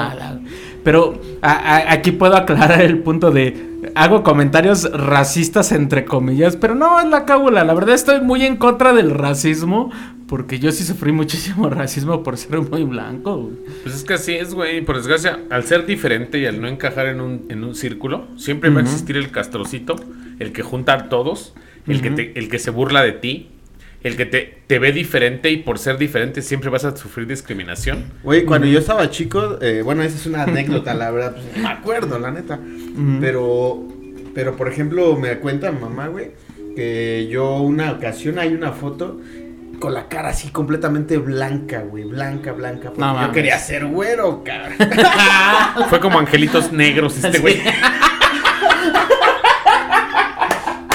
[0.84, 6.74] Pero a- a- aquí puedo aclarar el punto de, hago comentarios racistas entre comillas, pero
[6.74, 9.90] no es la cábula, la verdad estoy muy en contra del racismo,
[10.28, 13.36] porque yo sí sufrí muchísimo racismo por ser muy blanco.
[13.36, 13.54] güey.
[13.82, 14.82] Pues es que así es, güey.
[14.82, 18.68] Por desgracia, al ser diferente y al no encajar en un, en un círculo, siempre
[18.70, 19.96] va a existir el castrocito,
[20.38, 21.54] el que junta a todos,
[21.86, 23.48] el, que te- el que se burla de ti,
[24.04, 28.04] el que te, te ve diferente y por ser diferente siempre vas a sufrir discriminación.
[28.22, 31.62] Güey, cuando yo estaba chico, eh, bueno, esa es una anécdota, la verdad, pues, no
[31.62, 32.60] me acuerdo, la neta.
[33.20, 33.82] Pero,
[34.34, 36.32] pero por ejemplo, me cuenta mamá, güey,
[36.76, 39.20] que yo una ocasión hay una foto
[39.80, 42.90] con la cara así completamente blanca, güey, blanca, blanca.
[42.90, 44.74] Porque No yo quería ser güero, cabrón.
[45.88, 47.62] Fue como angelitos negros este güey.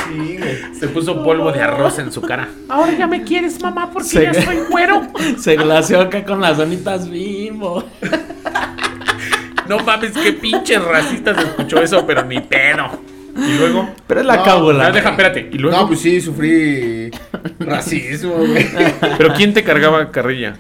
[0.07, 0.68] Sí, güey.
[0.79, 2.47] Se puso polvo de arroz en su cara.
[2.69, 5.01] Ahora ya me quieres, mamá, porque Se- ya soy güero.
[5.37, 7.83] Se glaseó acá con las donitas bimbo.
[9.67, 12.87] No mames, qué pinche racista se escuchó eso, pero ni pedo.
[13.37, 13.87] Y luego.
[14.07, 14.87] Pero es la No, cábula.
[14.87, 15.49] Ah, deja, espérate.
[15.53, 15.77] Y luego.
[15.77, 17.11] No, pues sí, sufrí
[17.59, 18.65] racismo, güey.
[19.17, 20.55] Pero ¿quién te cargaba carrilla?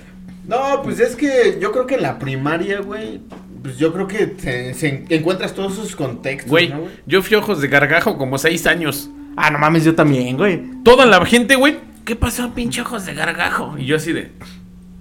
[0.47, 3.19] No, pues es que yo creo que en la primaria, güey,
[3.63, 6.91] pues yo creo que se, se encuentras todos esos contextos, Güey, ¿no, güey?
[7.07, 9.09] yo fui ojos de gargajo como seis años.
[9.41, 10.61] Ah, no mames, yo también, güey.
[10.83, 13.75] Toda la gente, güey, ¿qué pasó, pinche ojos de gargajo?
[13.77, 14.31] Y yo así de.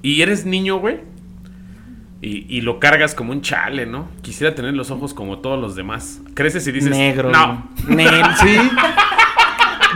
[0.02, 1.00] Y eres niño, güey.
[2.20, 4.08] Y, y lo cargas como un chale, ¿no?
[4.22, 6.20] Quisiera tener los ojos como todos los demás.
[6.34, 6.90] Creces y dices.
[6.90, 7.30] Negro.
[7.30, 7.68] No.
[7.88, 8.56] Nel, sí.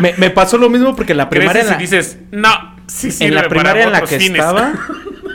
[0.01, 1.53] Me, me pasó lo mismo porque la primaria.
[1.63, 2.49] Creces en y la- dices, no.
[2.87, 4.39] Sí, sí, en la primaria en la que fines.
[4.39, 4.73] estaba.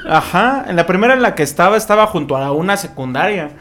[0.10, 3.52] Ajá, en la primera en la que estaba, estaba junto a una secundaria.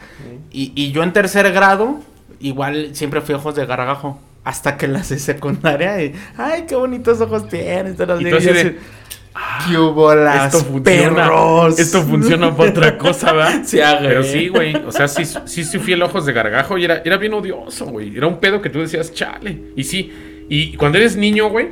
[0.51, 1.99] Y, y yo en tercer grado,
[2.39, 4.19] igual siempre fui ojos de gargajo.
[4.47, 7.95] Hasta que las de secundaria, y, ay, qué bonitos ojos tienes.
[7.95, 8.75] Y yo de, así,
[9.67, 11.23] ¿Qué hubo las Esto funciona.
[11.23, 11.77] perros?
[11.77, 13.61] Esto funciona para otra cosa, ¿verdad?
[13.65, 13.99] Sí, ah.
[14.01, 14.73] Pero sí, güey.
[14.73, 17.87] O sea, sí, sí, sí fui el ojos de gargajo y era, era bien odioso,
[17.87, 18.15] güey.
[18.15, 19.63] Era un pedo que tú decías, chale.
[19.75, 20.45] Y sí.
[20.47, 21.67] Y cuando eres niño, güey,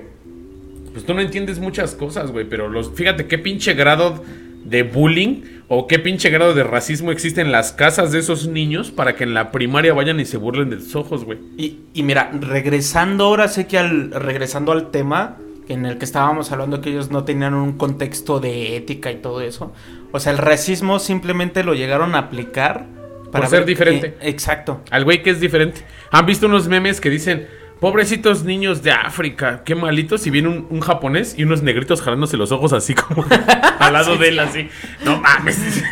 [0.91, 2.43] pues tú no entiendes muchas cosas, güey.
[2.43, 4.21] Pero los, fíjate qué pinche grado
[4.65, 8.91] de bullying o qué pinche grado de racismo existe en las casas de esos niños
[8.91, 11.39] para que en la primaria vayan y se burlen de tus ojos, güey.
[11.57, 15.37] Y, y mira, regresando ahora sé que al regresando al tema
[15.67, 19.41] en el que estábamos hablando que ellos no tenían un contexto de ética y todo
[19.41, 19.73] eso.
[20.11, 22.85] O sea, el racismo simplemente lo llegaron a aplicar
[23.31, 24.15] Por ser diferente.
[24.21, 24.81] exacto.
[24.91, 25.81] Al güey que es diferente.
[26.11, 27.47] ¿Han visto unos memes que dicen,
[27.79, 30.25] pobrecitos niños de África, qué malitos?
[30.27, 33.25] Y viene un, un japonés y unos negritos jalándose los ojos así como
[33.79, 34.69] al lado de él, así.
[35.03, 35.83] No mames.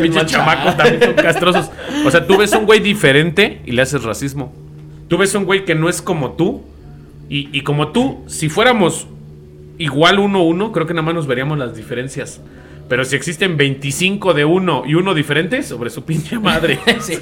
[0.00, 1.70] Pinches chamacos también son castrosos.
[2.04, 4.52] O sea, tú ves un güey diferente y le haces racismo.
[5.08, 6.62] Tú ves un güey que no es como tú.
[7.28, 9.06] Y, y como tú, si fuéramos
[9.78, 12.40] igual uno a uno, creo que nada más nos veríamos las diferencias.
[12.92, 16.78] Pero si existen 25 de uno y uno diferente, sobre su pinche madre.
[17.00, 17.16] Sí.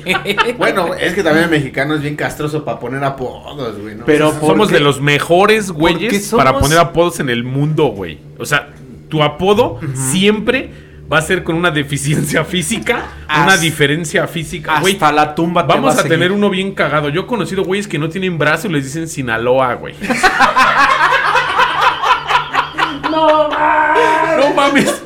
[0.58, 3.94] Bueno, es que también el mexicano es bien castroso para poner apodos, güey.
[3.94, 4.04] ¿no?
[4.04, 4.74] Pero O sea, ¿por Somos qué?
[4.74, 6.44] de los mejores güeyes somos?
[6.44, 8.18] para poner apodos en el mundo, güey.
[8.36, 8.70] O sea,
[9.08, 10.70] tu apodo siempre
[11.10, 13.04] va a ser con una deficiencia física,
[13.40, 14.94] una diferencia física, güey.
[14.94, 16.10] Hasta la tumba te Vamos va a, seguir.
[16.10, 17.10] tener uno bien cagado.
[17.10, 19.94] Yo he conocido güeyes que no tienen brazo y les dicen Sinaloa, güey.
[23.10, 25.02] No mames.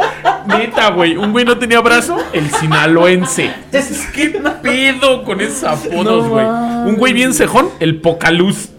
[0.46, 1.16] Neta, güey.
[1.16, 3.50] Un güey no tenía brazo, el sinaloense.
[3.66, 6.44] Entonces, ¿qué pedo con esos apodos, güey?
[6.46, 8.70] Un güey bien cejón, el pocaluz.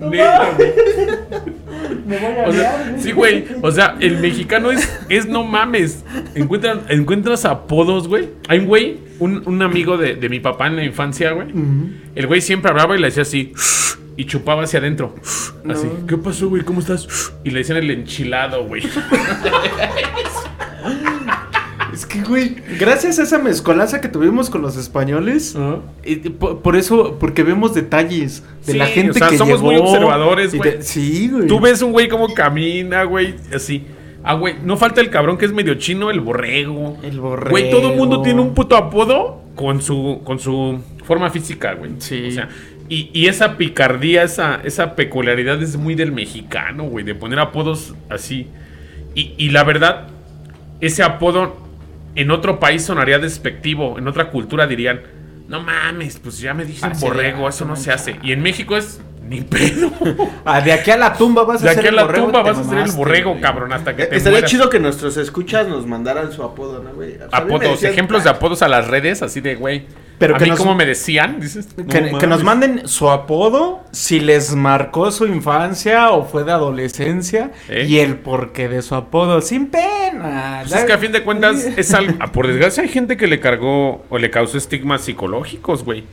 [0.00, 0.72] Neta, güey.
[2.46, 3.44] O sea, sí, güey.
[3.62, 6.04] O sea, el mexicano es, es no mames.
[6.34, 8.28] Encuentran, encuentras apodos, güey.
[8.48, 11.48] Hay un güey, un, un amigo de, de mi papá en la infancia, güey.
[12.14, 13.52] El güey siempre hablaba y le decía así.
[14.16, 15.14] Y chupaba hacia adentro.
[15.68, 15.88] Así.
[16.06, 16.62] ¿Qué pasó, güey?
[16.62, 17.32] ¿Cómo estás?
[17.44, 18.82] Y le decían el enchilado, güey.
[21.92, 25.56] Es que, güey, gracias a esa mezcolanza que tuvimos con los españoles,
[26.04, 29.60] y por, por eso, porque vemos detalles de Sí, la gente o sea, que somos
[29.60, 30.80] muy observadores, güey.
[30.80, 31.46] Sí, güey.
[31.46, 33.34] Tú ves un güey cómo camina, güey.
[33.54, 33.84] Así.
[34.24, 34.54] Ah, güey.
[34.64, 36.96] No falta el cabrón que es medio chino, el borrego.
[37.02, 37.50] El borrego.
[37.50, 41.92] Güey, todo el mundo tiene un puto apodo con su, con su forma física, güey.
[41.98, 42.28] Sí.
[42.28, 42.48] O sea,
[42.94, 47.94] y, y esa picardía, esa, esa peculiaridad es muy del mexicano, güey, de poner apodos
[48.10, 48.48] así.
[49.14, 50.08] Y, y la verdad,
[50.80, 51.56] ese apodo
[52.14, 55.00] en otro país sonaría despectivo, en otra cultura dirían,
[55.48, 58.16] no mames, pues ya me dicen Ah, borrego, ya, eso no se se hace.
[58.22, 59.90] Y en México es ni pedo.
[60.44, 62.24] Ah, de aquí a la tumba vas a De ser aquí a el la borrego,
[62.26, 63.42] tumba vas a ser el borrego, güey.
[63.42, 64.50] cabrón, hasta que te Estaría mueras.
[64.50, 67.14] chido que nuestros escuchas nos mandaran su apodo, ¿no, güey?
[67.14, 69.84] O sea, a Apodos, decían- ejemplos de apodos a las redes, así de, güey.
[70.26, 71.68] Pero a que mí nos- como me decían, dices.
[71.76, 72.28] Que, no que mames.
[72.28, 77.86] nos manden su apodo, si les marcó su infancia o fue de adolescencia ¿Eh?
[77.88, 80.60] y el porqué de su apodo, sin pena.
[80.62, 82.14] Pues es que a fin de cuentas es algo.
[82.32, 86.04] Por desgracia, hay gente que le cargó o le causó estigmas psicológicos, güey.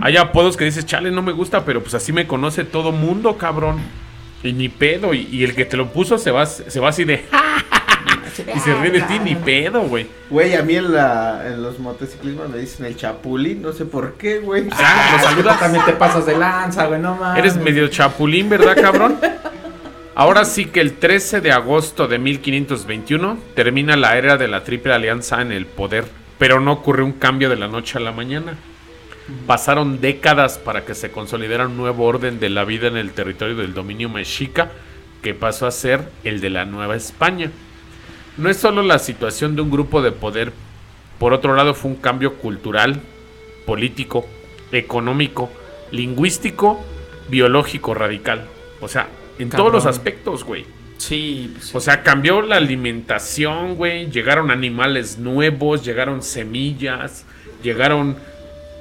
[0.00, 3.36] Hay apodos que dices, chale, no me gusta, pero pues así me conoce todo mundo,
[3.36, 3.76] cabrón.
[4.42, 5.14] Y ni pedo.
[5.14, 7.24] Y, y el que te lo puso se va, se va así de.
[8.56, 10.06] y se ríe de ti, ni pedo, güey.
[10.30, 14.14] Güey, a mí en, la, en los motociclismos me dicen el chapulín, no sé por
[14.14, 14.68] qué, güey.
[14.72, 15.60] Ah, lo saludas.
[15.60, 17.38] También te pasas de lanza, güey, no mames.
[17.38, 19.18] Eres medio chapulín, ¿verdad, cabrón?
[20.14, 24.92] Ahora sí que el 13 de agosto de 1521 termina la era de la Triple
[24.92, 26.06] Alianza en el poder,
[26.38, 28.56] pero no ocurrió un cambio de la noche a la mañana.
[29.46, 33.54] Pasaron décadas para que se consolidara un nuevo orden de la vida en el territorio
[33.54, 34.72] del dominio mexica,
[35.22, 37.52] que pasó a ser el de la Nueva España.
[38.38, 40.52] No es solo la situación de un grupo de poder,
[41.18, 43.00] por otro lado fue un cambio cultural,
[43.66, 44.26] político,
[44.70, 45.50] económico,
[45.90, 46.80] lingüístico,
[47.28, 48.46] biológico radical.
[48.80, 49.08] O sea,
[49.38, 50.64] en todos los aspectos, güey.
[50.98, 54.10] Sí, pues, O sea, cambió la alimentación, güey.
[54.10, 57.24] Llegaron animales nuevos, llegaron semillas,
[57.62, 58.16] llegaron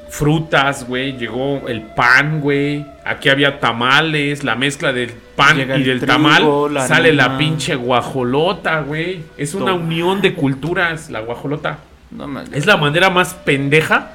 [0.09, 1.17] frutas, güey.
[1.17, 2.85] Llegó el pan, güey.
[3.05, 6.73] Aquí había tamales, la mezcla del pan Llega y el del trigo, tamal.
[6.73, 9.21] la sale la pinche guajolota, güey.
[9.37, 9.83] Es una Toma.
[9.85, 11.79] unión de culturas, la guajolota.
[12.11, 12.51] no mames.
[12.53, 14.11] Es la manera más pendeja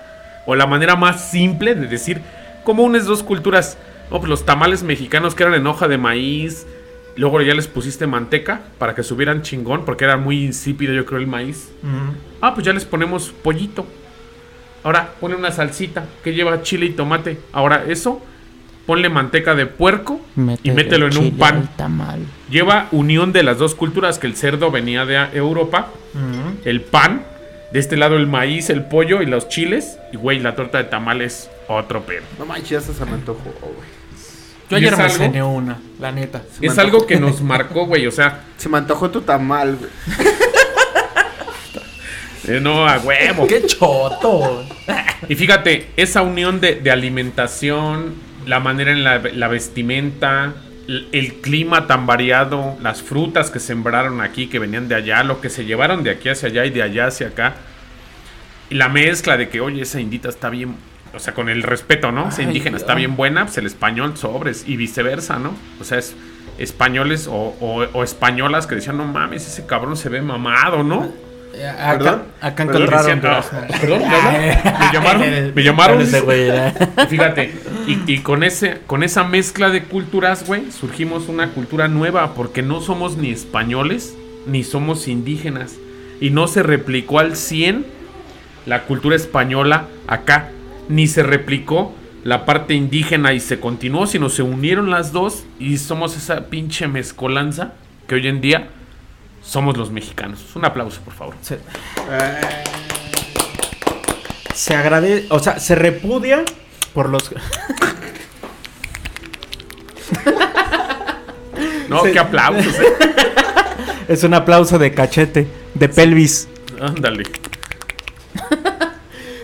[0.47, 2.21] o la manera más simple de decir
[2.65, 3.77] ¿Cómo unes dos culturas?
[4.09, 6.65] Pues los tamales mexicanos que eran en hoja de maíz.
[7.17, 11.19] Luego ya les pusiste manteca para que subieran chingón, porque era muy insípido, yo creo,
[11.19, 11.73] el maíz.
[12.41, 13.85] Ah, pues ya les ponemos pollito.
[14.85, 17.39] Ahora ponle una salsita que lleva chile y tomate.
[17.53, 18.21] Ahora eso,
[18.87, 20.21] ponle manteca de puerco
[20.63, 21.69] y mételo en un pan.
[22.51, 25.89] Lleva unión de las dos culturas, que el cerdo venía de Europa,
[26.65, 27.23] el pan,
[27.73, 29.99] de este lado el maíz, el pollo y los chiles.
[30.13, 32.23] Y güey, la torta de tamales, otro pedo.
[32.39, 34.03] No manches, se me antojó, güey.
[34.71, 35.17] Yo ¿Y ayer es me algo?
[35.17, 36.43] cené una, la neta.
[36.61, 38.07] Es algo que nos marcó, güey.
[38.07, 39.91] O sea, Se me antojó tu tamal, güey.
[42.49, 43.47] eh, no, a huevo.
[43.47, 44.65] ¡Qué choto!
[45.29, 48.15] Y fíjate, esa unión de, de alimentación,
[48.47, 50.53] la manera en la, la vestimenta,
[50.89, 55.41] el, el clima tan variado, las frutas que sembraron aquí, que venían de allá, lo
[55.41, 57.55] que se llevaron de aquí hacia allá y de allá hacia acá.
[58.71, 60.75] Y la mezcla de que, oye, esa indita está bien,
[61.15, 62.31] o sea, con el respeto, ¿no?
[62.31, 65.55] Esa indígena está bien buena, pues el español sobres y viceversa, ¿no?
[65.81, 66.15] O sea, es
[66.59, 71.13] españoles o, o- o españolas que decían, no mames, ese cabrón se ve mamado, ¿no?
[71.55, 72.23] Eh, Acá, ¿Perdón?
[72.41, 73.05] acá Perdón, encontraron.
[73.07, 73.63] decían, duraznos.
[73.71, 76.01] "Ah, perdón, me llamaron, me llamaron.
[76.01, 76.49] Ese güey.
[76.49, 77.55] Y Fíjate,
[77.87, 82.63] y, y con ese, con esa mezcla de culturas, güey, surgimos una cultura nueva, porque
[82.63, 84.15] no somos ni españoles,
[84.47, 85.75] ni somos indígenas.
[86.21, 87.85] Y no se replicó al 100
[88.67, 90.51] la cultura española acá,
[90.89, 91.95] ni se replicó
[92.25, 96.87] la parte indígena y se continuó, sino se unieron las dos y somos esa pinche
[96.87, 97.73] mezcolanza
[98.07, 98.69] que hoy en día
[99.43, 100.55] somos los mexicanos.
[100.57, 101.35] Un aplauso, por favor.
[101.43, 101.59] Se,
[104.55, 106.43] se agradece, o sea, se repudia
[106.95, 107.31] por los.
[111.89, 112.13] No, Sí.
[112.13, 112.87] qué aplausos, eh.
[114.09, 116.49] Es un aplauso de cachete, de pelvis.
[116.81, 117.25] Ándale.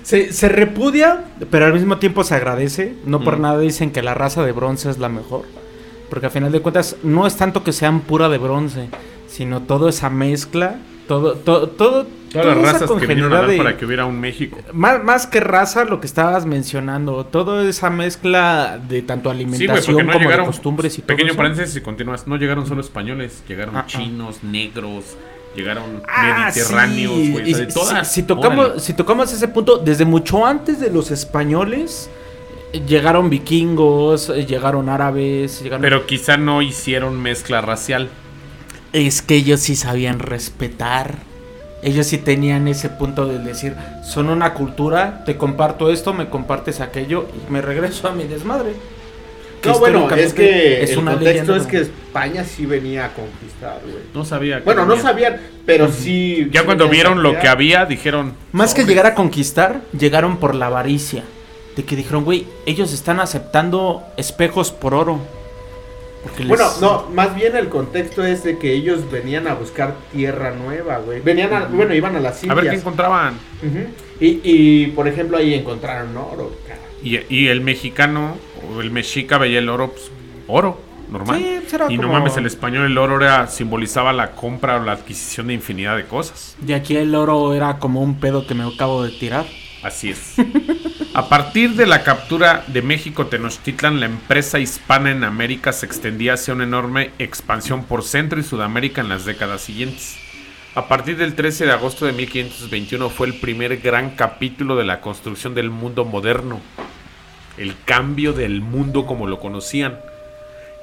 [0.03, 2.95] Se, se repudia, pero al mismo tiempo se agradece.
[3.05, 3.43] No por Mm.
[3.43, 5.43] nada dicen que la raza de bronce es la mejor.
[6.09, 8.89] Porque al final de cuentas, no es tanto que sean pura de bronce,
[9.29, 10.77] sino toda esa mezcla,
[11.07, 12.07] todo, todo, todo.
[12.31, 14.59] Todas toda las razas que vinieron a dar de- para que hubiera un México.
[14.75, 19.97] Más, más que raza, lo que estabas mencionando, toda esa mezcla de tanto Sí, alimentación
[19.97, 20.45] no como llegaron.
[20.45, 22.27] de costumbres y todo Pequeño paréntesis y continúas.
[22.27, 25.17] No llegaron solo españoles, llegaron Ah, chinos, negros,
[25.57, 27.33] llegaron Ah, mediterráneos, sí.
[27.33, 27.45] güey.
[27.45, 28.13] o Y sea, de si- todas.
[28.13, 28.81] Si, tocamos, Órale.
[28.81, 32.11] si tocamos ese punto, desde mucho antes de los españoles,
[32.87, 35.81] llegaron vikingos, llegaron árabes, llegaron...
[35.81, 38.11] Pero quizá no hicieron mezcla racial.
[38.93, 41.17] Es que ellos sí sabían respetar.
[41.83, 43.75] Ellos sí tenían ese punto de decir,
[44.05, 48.73] son una cultura, te comparto esto, me compartes aquello y me regreso a mi desmadre.
[49.63, 51.69] Que No, bueno, es que es el una contexto leyenda, es ¿no?
[51.69, 54.05] que España sí venía a conquistar, güey.
[54.15, 54.59] No sabía.
[54.59, 55.07] que Bueno, no venían.
[55.07, 55.37] sabían,
[55.67, 56.49] pero sí.
[56.53, 58.35] Ya sí cuando vieron lo que había, dijeron.
[58.53, 61.23] Más que llegar a conquistar, llegaron por la avaricia.
[61.77, 65.21] De que dijeron, güey, ellos están aceptando espejos por oro.
[66.23, 69.95] Porque les- Bueno, no, más bien el contexto es de que ellos venían a buscar
[70.13, 71.21] tierra nueva, güey.
[71.21, 72.81] Venían a, bueno, iban a las A ver qué Indias.
[72.83, 73.35] encontraban.
[74.21, 76.81] Y, y, por ejemplo, ahí encontraron oro, cara.
[77.03, 78.37] Y, y el mexicano,
[78.77, 80.11] o el mexica, veía el oro, pues,
[80.49, 81.39] oro, normal.
[81.39, 84.77] Sí, pues era y no como- mames, el español, el oro era, simbolizaba la compra
[84.81, 86.57] o la adquisición de infinidad de cosas.
[86.61, 89.47] De aquí el oro era como un pedo que me acabo de tirar.
[89.85, 90.35] Así es.
[91.19, 96.35] A partir de la captura de México Tenochtitlan, la empresa hispana en América se extendía
[96.35, 100.17] hacia una enorme expansión por Centro y Sudamérica en las décadas siguientes.
[100.77, 105.01] A partir del 13 de agosto de 1521 fue el primer gran capítulo de la
[105.01, 106.61] construcción del mundo moderno.
[107.57, 109.99] El cambio del mundo como lo conocían.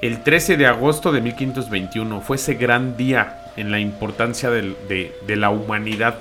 [0.01, 5.36] El 13 de agosto de 1521 fue ese gran día en la importancia de, de
[5.38, 6.19] la humanidad.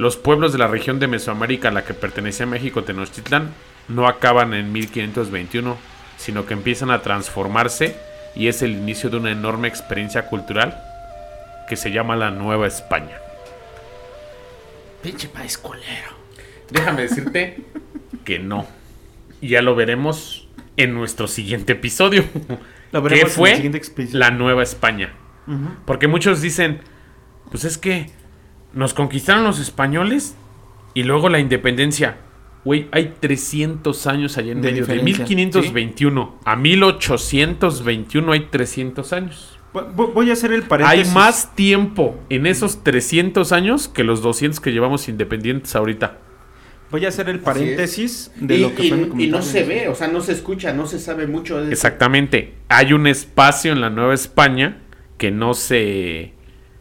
[0.00, 3.50] Los pueblos de la región de Mesoamérica a la que pertenecía México Tenochtitlan
[3.88, 5.76] no acaban en 1521,
[6.16, 7.98] sino que empiezan a transformarse
[8.34, 10.82] y es el inicio de una enorme experiencia cultural
[11.68, 13.18] que se llama la Nueva España.
[15.02, 16.16] Pinche país culero.
[16.70, 17.62] Déjame decirte
[18.24, 18.66] que no.
[19.42, 20.48] Ya lo veremos
[20.78, 22.24] en nuestro siguiente episodio.
[22.90, 23.82] Lo ¿Qué veremos en fue siguiente
[24.12, 25.12] la Nueva España?
[25.84, 26.80] Porque muchos dicen,
[27.50, 28.06] pues es que
[28.72, 30.36] nos conquistaron los españoles
[30.94, 32.18] y luego la independencia.
[32.64, 34.86] Güey, hay 300 años allá en De medio.
[34.86, 39.58] De diferencia, 1521 a 1821 hay 300 años.
[39.72, 41.14] Vo- Voy a hacer el Hay paréntesis.
[41.14, 46.18] más tiempo en esos 300 años que los 200 que llevamos independientes ahorita.
[46.90, 49.94] Voy a hacer el paréntesis de y, lo que y- y no se ve, o
[49.94, 51.72] sea, no se escucha, no se sabe mucho de eso.
[51.72, 52.54] Exactamente.
[52.68, 54.82] Hay un espacio en la Nueva España
[55.16, 56.34] que no se...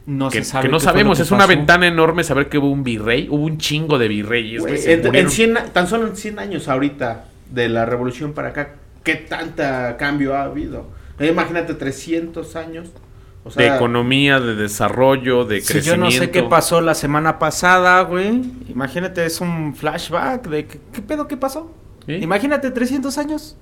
[0.10, 1.18] No que, se sabe que no sabemos.
[1.18, 3.28] que Es una ventana enorme saber que hubo un virrey.
[3.30, 4.64] Hubo un chingo de virreyes.
[4.66, 5.32] En, en murieron.
[5.32, 7.26] 100 a- tan solo en 100 años ahorita.
[7.52, 10.88] de la revolución para acá, ¿qué tanta cambio ha habido?
[11.20, 12.90] Eh, Imagínate 300 años.
[13.44, 16.06] O de economía, de desarrollo, de Si yo crecimiento.
[16.06, 18.42] no sé qué pasó la semana pasada, güey.
[18.68, 21.74] Imagínate, es un flashback de qué, qué pedo, qué pasó.
[22.08, 23.56] Imagínate 300 años.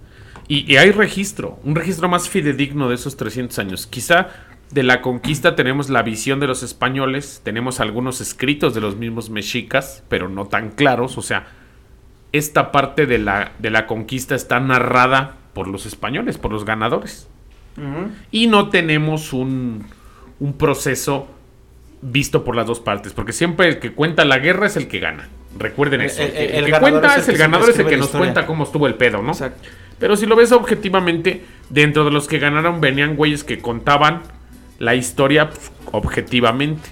[0.49, 3.85] Y, y hay registro, un registro más fidedigno de esos 300 años.
[3.87, 4.27] Quizá
[4.71, 9.29] de la conquista tenemos la visión de los españoles, tenemos algunos escritos de los mismos
[9.29, 11.17] mexicas, pero no tan claros.
[11.17, 11.47] O sea,
[12.33, 17.27] esta parte de la, de la conquista está narrada por los españoles, por los ganadores.
[18.31, 19.85] Y no tenemos un,
[20.39, 21.27] un proceso
[22.01, 24.99] visto por las dos partes, porque siempre el que cuenta la guerra es el que
[24.99, 25.29] gana.
[25.57, 26.21] Recuerden eso.
[26.23, 27.97] el- El, que- el el que ganador cuenta es el que ganador, es el que
[27.97, 28.25] nos historia.
[28.33, 29.31] cuenta cómo estuvo el pedo, ¿no?
[29.31, 29.69] Exacto.
[29.99, 34.21] Pero si lo ves objetivamente, dentro de los que ganaron venían güeyes que contaban
[34.79, 36.89] la historia pues, objetivamente.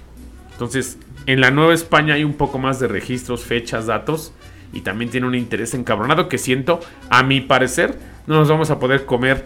[0.52, 4.34] Entonces, en la Nueva España hay un poco más de registros, fechas, datos.
[4.74, 6.80] Y también tiene un interés encabronado que siento,
[7.10, 9.46] a mi parecer, no nos vamos a poder comer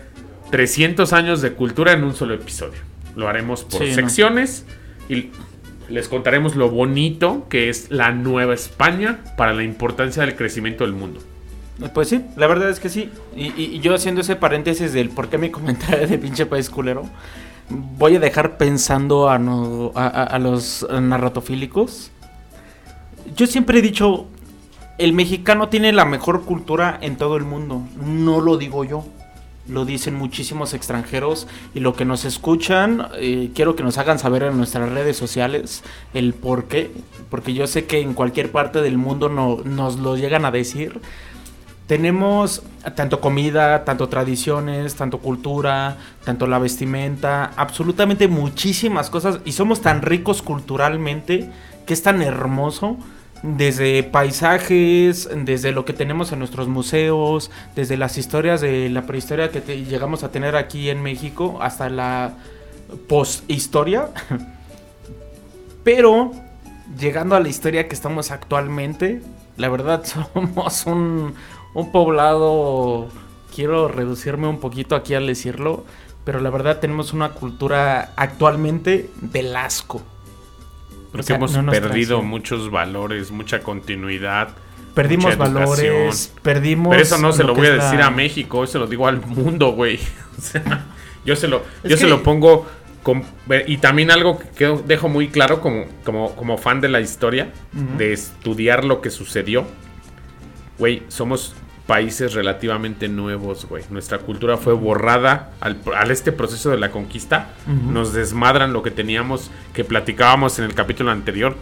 [0.49, 2.79] 300 años de cultura en un solo episodio.
[3.15, 3.95] Lo haremos por Sí, no.
[3.95, 4.65] secciones
[5.07, 5.29] y
[5.89, 10.93] les contaremos lo bonito que es la Nueva España para la importancia del crecimiento del
[10.93, 11.19] mundo.
[11.93, 13.09] Pues sí, la verdad es que sí.
[13.35, 16.69] Y, y- y yo haciendo ese paréntesis del por qué mi comentario de pinche país
[16.69, 17.07] culero,
[17.69, 19.37] voy a dejar pensando a,
[20.39, 22.11] los narratofílicos.
[23.35, 24.27] Yo siempre he dicho,
[24.97, 27.83] el mexicano tiene la mejor cultura en todo el mundo.
[28.03, 29.05] No lo digo yo.
[29.67, 31.45] Lo dicen muchísimos extranjeros
[31.75, 35.83] y lo que nos escuchan, eh, quiero que nos hagan saber en nuestras redes sociales
[36.15, 36.91] el por qué.
[37.29, 40.99] Porque yo sé que en cualquier parte del mundo no, nos lo llegan a decir.
[41.89, 42.61] Tenemos
[42.93, 50.03] tanto comida, tanto tradiciones, tanto cultura, tanto la vestimenta, absolutamente muchísimas cosas y somos tan
[50.03, 51.49] ricos culturalmente
[51.87, 52.97] que es tan hermoso
[53.41, 59.49] desde paisajes, desde lo que tenemos en nuestros museos, desde las historias de la prehistoria
[59.49, 62.35] que llegamos a tener aquí en México hasta la
[63.07, 64.09] posthistoria.
[65.83, 66.33] Pero
[66.99, 69.23] llegando a la historia que estamos actualmente,
[69.57, 71.33] la verdad somos un,
[71.73, 73.07] un poblado,
[73.55, 75.85] quiero reducirme un poquito aquí al decirlo,
[76.23, 80.01] pero la verdad tenemos una cultura actualmente del asco.
[81.11, 84.49] Porque O sea, hemos no perdido muchos valores, mucha continuidad.
[84.93, 86.89] Perdimos mucha valores, perdimos...
[86.91, 89.25] Pero eso no se lo voy a decir la- a México, eso lo digo al
[89.25, 89.99] mundo, güey.
[90.37, 90.85] O sea,
[91.25, 92.65] yo se lo, Es yo se lo pongo
[93.03, 93.23] con-
[93.67, 97.51] y también algo que dejo muy claro como, como, como fan de la historia,
[97.97, 99.65] de estudiar lo que sucedió.
[100.79, 101.53] Güey, somos
[101.85, 103.83] países relativamente nuevos, güey.
[103.89, 107.49] Nuestra cultura fue borrada al, al este proceso de la conquista.
[107.67, 111.55] Nos desmadran lo que teníamos, que platicábamos en el capítulo anterior.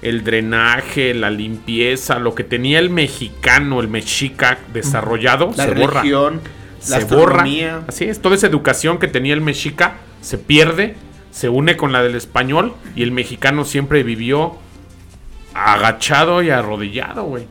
[0.00, 6.02] El drenaje, la limpieza, lo que tenía el mexicano, el mexica desarrollado, la se borra
[6.88, 7.44] la se borra.
[7.86, 10.96] Así es, toda esa educación que tenía el mexica se pierde,
[11.30, 14.56] se une con la del español y el mexicano siempre vivió
[15.54, 17.46] agachado y arrodillado, güey.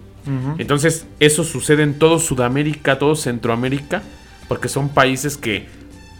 [0.57, 4.03] Entonces, eso sucede en todo Sudamérica, todo Centroamérica,
[4.47, 5.67] porque son países que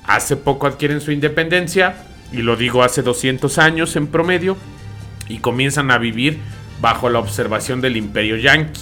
[0.06, 4.58] hace poco adquieren su independencia, y lo digo hace 200 años en promedio,
[5.30, 6.39] y comienzan a vivir
[6.82, 8.82] bajo la observación del imperio yanqui.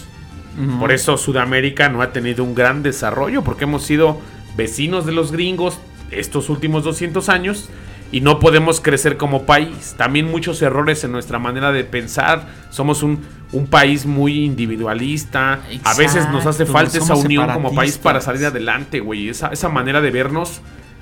[0.80, 4.20] Por eso Sudamérica no ha tenido un gran desarrollo, porque hemos sido
[4.58, 5.78] vecinos de los gringos
[6.12, 7.70] estos últimos 200 años
[8.12, 9.96] y no podemos crecer como país.
[9.98, 12.48] También muchos errores en nuestra manera de pensar.
[12.72, 13.20] Somos un,
[13.52, 15.62] un país muy individualista.
[15.84, 19.30] a veces nos hace falta esa unión como país para salir adelante, güey.
[19.30, 20.62] Esa, esa manera de vernos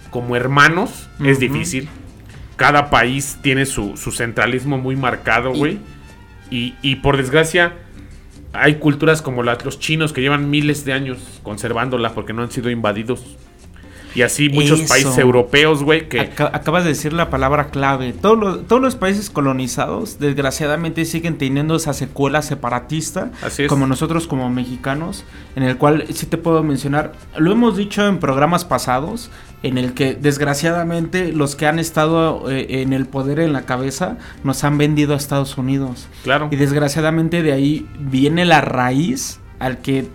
[0.09, 1.87] como hermanos es difícil.
[2.57, 5.79] Cada país tiene su, su centralismo muy marcado, güey.
[6.49, 7.73] Y, y por desgracia,
[8.53, 12.69] hay culturas como los chinos que llevan miles de años conservándola porque no han sido
[12.69, 13.37] invadidos.
[14.17, 14.89] Y así muchos Eso.
[14.89, 16.19] países europeos, güey, que...
[16.21, 18.13] Aca- acabas de decir la palabra clave.
[18.13, 23.69] Todos los, todos los países colonizados, desgraciadamente, siguen teniendo esa secuela separatista, Así es.
[23.69, 25.23] como nosotros como mexicanos,
[25.55, 29.29] en el cual sí te puedo mencionar, lo hemos dicho en programas pasados,
[29.61, 34.17] en el que desgraciadamente los que han estado eh, en el poder en la cabeza
[34.43, 36.07] nos han vendido a Estados Unidos.
[36.23, 36.47] Claro.
[36.51, 40.07] Y desgraciadamente de ahí viene la raíz al que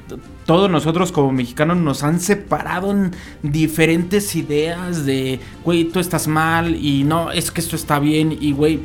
[0.47, 3.13] todos nosotros como mexicanos nos han separado en
[3.43, 8.53] diferentes ideas de, güey, tú estás mal y no, es que esto está bien y,
[8.53, 8.81] güey,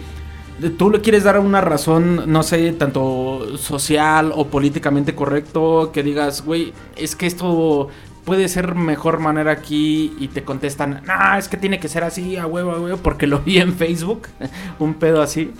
[0.77, 6.43] tú le quieres dar una razón, no sé, tanto social o políticamente correcto, que digas,
[6.43, 7.89] güey, es que esto
[8.25, 12.35] puede ser mejor manera aquí y te contestan, no, es que tiene que ser así,
[12.35, 14.27] a huevo, a huevo, porque lo vi en Facebook,
[14.79, 15.53] un pedo así,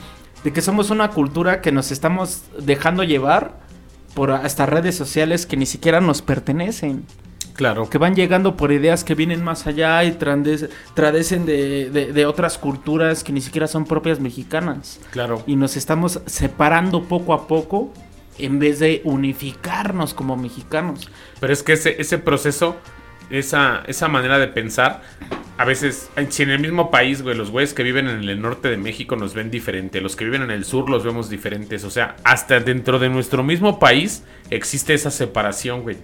[0.44, 3.67] de que somos una cultura que nos estamos dejando llevar
[4.18, 7.06] por hasta redes sociales que ni siquiera nos pertenecen.
[7.54, 7.88] Claro.
[7.88, 10.12] Que van llegando por ideas que vienen más allá y
[10.96, 15.00] tradecen de, de- de otras culturas que ni siquiera son propias mexicanas.
[15.12, 15.44] Claro.
[15.46, 17.92] Y nos estamos separando poco a poco
[18.40, 21.10] en vez de unificarnos como mexicanos.
[21.40, 22.76] Pero es que ese, ese proceso,
[23.30, 25.02] esa, esa manera de pensar,
[25.58, 28.70] a veces, si en el mismo país, güey, los güeyes que viven en el norte
[28.70, 31.90] de México nos ven diferente, los que viven en el sur los vemos diferentes, o
[31.90, 35.98] sea, hasta dentro de nuestro mismo país existe esa separación, güey.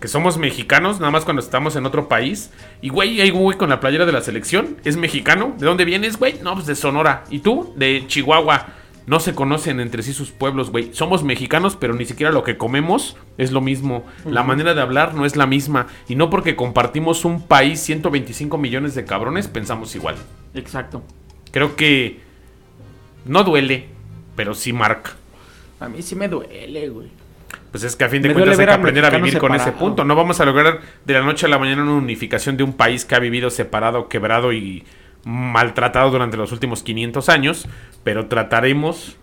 [0.00, 2.50] Que somos mexicanos, nada más cuando estamos en otro país.
[2.80, 5.54] Y, güey, hay un güey con la playera de la selección, es mexicano.
[5.58, 6.40] ¿De dónde vienes, güey?
[6.42, 7.22] No, pues de Sonora.
[7.30, 7.72] ¿Y tú?
[7.76, 8.66] De Chihuahua.
[9.06, 10.90] No se conocen entre sí sus pueblos, güey.
[10.92, 14.04] Somos mexicanos, pero ni siquiera lo que comemos es lo mismo.
[14.24, 15.88] La manera de hablar no es la misma.
[16.08, 20.14] Y no porque compartimos un país, 125 millones de cabrones, pensamos igual.
[20.54, 21.02] Exacto.
[21.50, 22.20] Creo que
[23.24, 23.86] no duele,
[24.36, 25.12] pero sí marca.
[25.80, 27.08] A mí sí me duele, güey.
[27.72, 29.72] Pues es que a fin de Me cuentas hay que aprender a vivir con ese
[29.72, 30.04] punto.
[30.04, 33.04] No vamos a lograr de la noche a la mañana una unificación de un país
[33.04, 34.84] que ha vivido separado, quebrado y
[35.24, 37.66] maltratado durante los últimos 500 años,
[38.04, 39.16] pero trataremos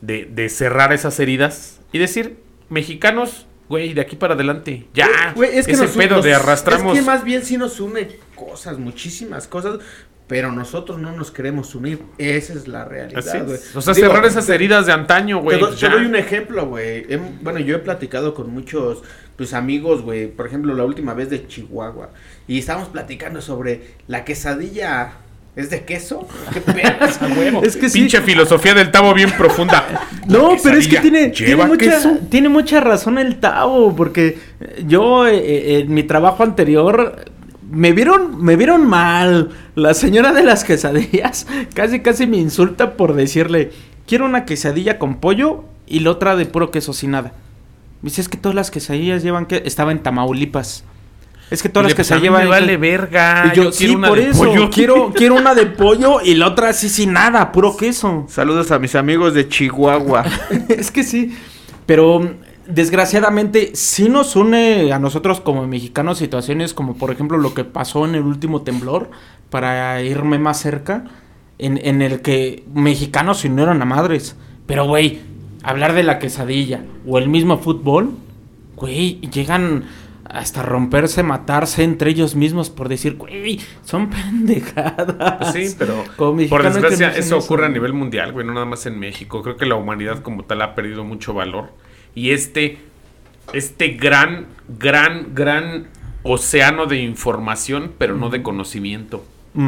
[0.00, 2.38] de, de cerrar esas heridas y decir,
[2.68, 6.34] mexicanos, güey, de aquí para adelante, ya, Güey, es que ese nos- pedo nos- de
[6.34, 6.96] arrastramos...
[6.96, 9.78] Es que más bien sí nos une cosas, muchísimas cosas,
[10.26, 12.00] pero nosotros no nos queremos unir.
[12.16, 13.58] Esa es la realidad, güey.
[13.74, 15.60] O sea, Digo, cerrar esas heridas de antaño, güey.
[15.78, 17.06] te doy un ejemplo, güey.
[17.08, 19.02] Hem- Bueno, yo he platicado con muchos
[19.36, 20.28] pues amigos, güey.
[20.28, 22.08] Por ejemplo, la última vez de Chihuahua.
[22.48, 25.12] Y estábamos platicando sobre la quesadilla.
[25.56, 26.26] ¿Es de queso?
[26.52, 27.62] ¿Qué pedas, huevo?
[27.62, 28.00] Es que sí.
[28.00, 29.84] Pinche filosofía del tabo bien profunda.
[30.26, 32.18] No, pero es que tiene, tiene, ¿Lleva mucha, queso?
[32.30, 34.38] tiene mucha razón el Tavo, porque
[34.86, 37.26] yo eh, eh, en mi trabajo anterior
[37.70, 39.50] me vieron, me vieron mal.
[39.74, 43.72] La señora de las quesadillas casi casi me insulta por decirle,
[44.06, 47.34] quiero una quesadilla con pollo y la otra de puro queso sin nada.
[48.00, 49.62] Me dice, es que todas las quesadillas llevan que...
[49.66, 50.84] Estaba en Tamaulipas.
[51.50, 52.60] Es que todas las a mí quesadillas me llevan...
[52.60, 53.52] vale verga.
[53.52, 54.70] Y yo, yo sí, quiero una por de eso, pollo.
[54.70, 58.26] quiero, quiero una de pollo y la otra así sin nada, puro queso.
[58.28, 60.24] Saludos a mis amigos de Chihuahua.
[60.68, 61.36] es que sí.
[61.86, 62.28] Pero mm,
[62.68, 68.06] desgraciadamente sí nos une a nosotros como mexicanos situaciones como por ejemplo lo que pasó
[68.06, 69.10] en el último temblor,
[69.50, 71.04] para irme más cerca,
[71.58, 74.36] en, en el que mexicanos se unieron a madres.
[74.66, 75.20] Pero güey,
[75.62, 78.12] hablar de la quesadilla o el mismo fútbol,
[78.76, 79.84] güey, llegan
[80.34, 85.52] hasta romperse, matarse entre ellos mismos por decir, güey, son pendejadas.
[85.52, 88.98] Sí, pero Como por desgracia eso ocurre a nivel mundial, güey, no nada más en
[88.98, 89.42] México.
[89.42, 91.70] Creo que la humanidad como tal ha perdido mucho valor.
[92.16, 92.78] Y este,
[93.52, 94.46] este gran,
[94.78, 95.86] gran, gran
[96.24, 99.24] océano de información, pero no de conocimiento.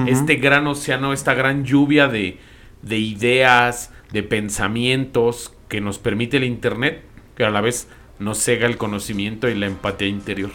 [0.09, 2.39] Este gran océano, esta gran lluvia de,
[2.83, 7.05] de ideas, de pensamientos que nos permite el Internet,
[7.37, 7.87] que a la vez
[8.19, 10.51] nos cega el conocimiento y la empatía interior.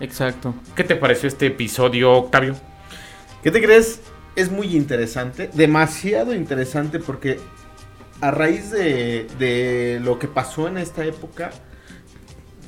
[0.00, 0.54] Exacto.
[0.74, 2.56] ¿Qué te pareció este episodio, Octavio?
[3.42, 4.00] ¿Qué te crees?
[4.36, 7.38] Es muy interesante, demasiado interesante porque
[8.20, 11.50] a raíz de, de lo que pasó en esta época,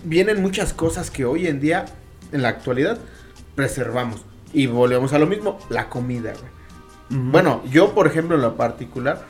[0.04, 1.84] vienen muchas cosas que hoy en día,
[2.32, 2.98] en la actualidad,
[3.54, 4.24] preservamos.
[4.52, 6.52] Y volvemos a lo mismo, la comida, güey.
[7.08, 9.26] Bueno, yo, por ejemplo, en lo particular,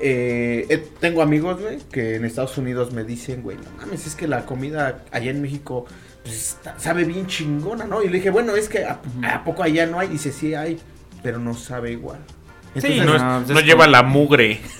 [0.00, 4.14] eh, eh, tengo amigos, güey, que en Estados Unidos me dicen, güey, no mames, es
[4.14, 5.86] que la comida allá en México
[6.22, 8.02] pues, está- sabe bien chingona, ¿no?
[8.02, 10.08] Y le dije, bueno, es que ¿a, a poco allá no hay?
[10.08, 10.78] Dice, sí hay,
[11.22, 12.18] pero no sabe igual.
[12.80, 14.60] Sí, no, es- no, pues no lleva como- la mugre.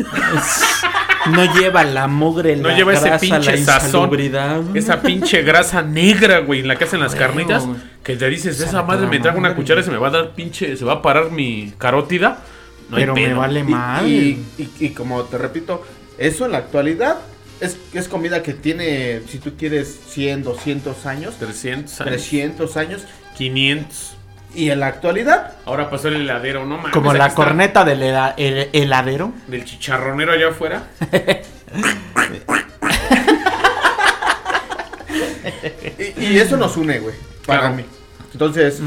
[1.30, 4.10] No lleva la mugre, No la lleva ese grasa, pinche la sazón.
[4.74, 7.66] Esa pinche grasa negra, güey, en la que hacen las Huevo, carnitas.
[7.66, 7.78] güey.
[8.02, 10.30] Que te dices, esa madre me trajo una cuchara y se me va a dar
[10.34, 12.38] pinche, se va a parar mi carótida.
[12.90, 14.06] No hay Pero me vale y, mal.
[14.08, 15.84] y- y- y como te repito,
[16.18, 17.18] eso en la actualidad
[17.60, 23.02] es, es comida que tiene, si tú quieres, 100, 200 años, 300 años, 300 años.
[23.36, 24.16] 500.
[24.54, 26.92] Y en la actualidad, Ahora pasó el heladero, no mames.
[26.92, 29.32] Como la está corneta del hela- el- heladero.
[29.46, 30.88] Del chicharronero allá afuera.
[36.18, 37.14] y, y eso nos une, güey,
[37.46, 37.74] para Claro.
[37.76, 37.84] mí.
[38.32, 38.80] Entonces,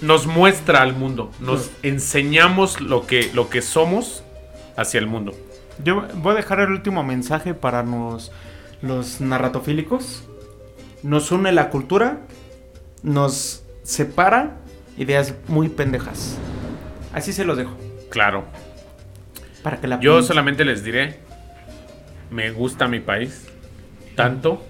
[0.00, 1.30] Nos muestra al mundo.
[1.40, 4.22] Nos enseñamos lo que, lo que somos
[4.76, 5.32] hacia el mundo.
[5.84, 8.32] Yo voy a dejar el último mensaje para nos,
[8.82, 10.24] los narratofílicos.
[11.02, 12.20] Nos une la cultura,
[13.02, 14.58] nos separa
[14.96, 16.36] ideas muy pendejas.
[17.12, 17.76] Así se los dejo.
[18.10, 18.44] Claro.
[19.62, 21.20] Para que la Yo solamente les diré,
[22.30, 23.46] me gusta mi país
[24.14, 24.62] tanto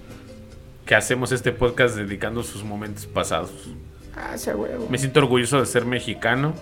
[0.85, 3.69] que hacemos este podcast dedicando sus momentos pasados.
[4.15, 4.87] Ah, huevo.
[4.89, 6.53] Me siento orgulloso de ser mexicano.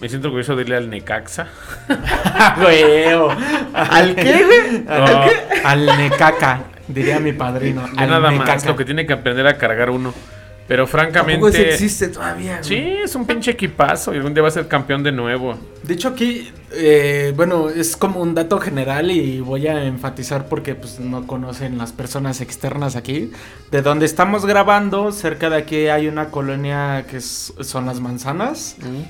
[0.00, 1.48] Me siento orgulloso de irle al Necaxa.
[2.62, 3.30] huevo.
[3.72, 4.84] ¿al qué, güey?
[4.84, 5.24] No,
[5.64, 6.60] Al Necaca.
[6.88, 7.84] Diría mi padrino.
[7.96, 10.12] Al nada más lo que tiene que aprender a cargar uno.
[10.68, 11.70] Pero francamente.
[11.70, 12.64] Existe todavía, güey.
[12.64, 15.56] Sí, es un pinche equipazo y algún día va a ser campeón de nuevo.
[15.84, 20.74] De hecho aquí, eh, bueno, es como un dato general y voy a enfatizar porque
[20.74, 23.30] pues no conocen las personas externas aquí.
[23.70, 28.76] De donde estamos grabando, cerca de aquí hay una colonia que es- son las manzanas.
[28.82, 29.06] Eh,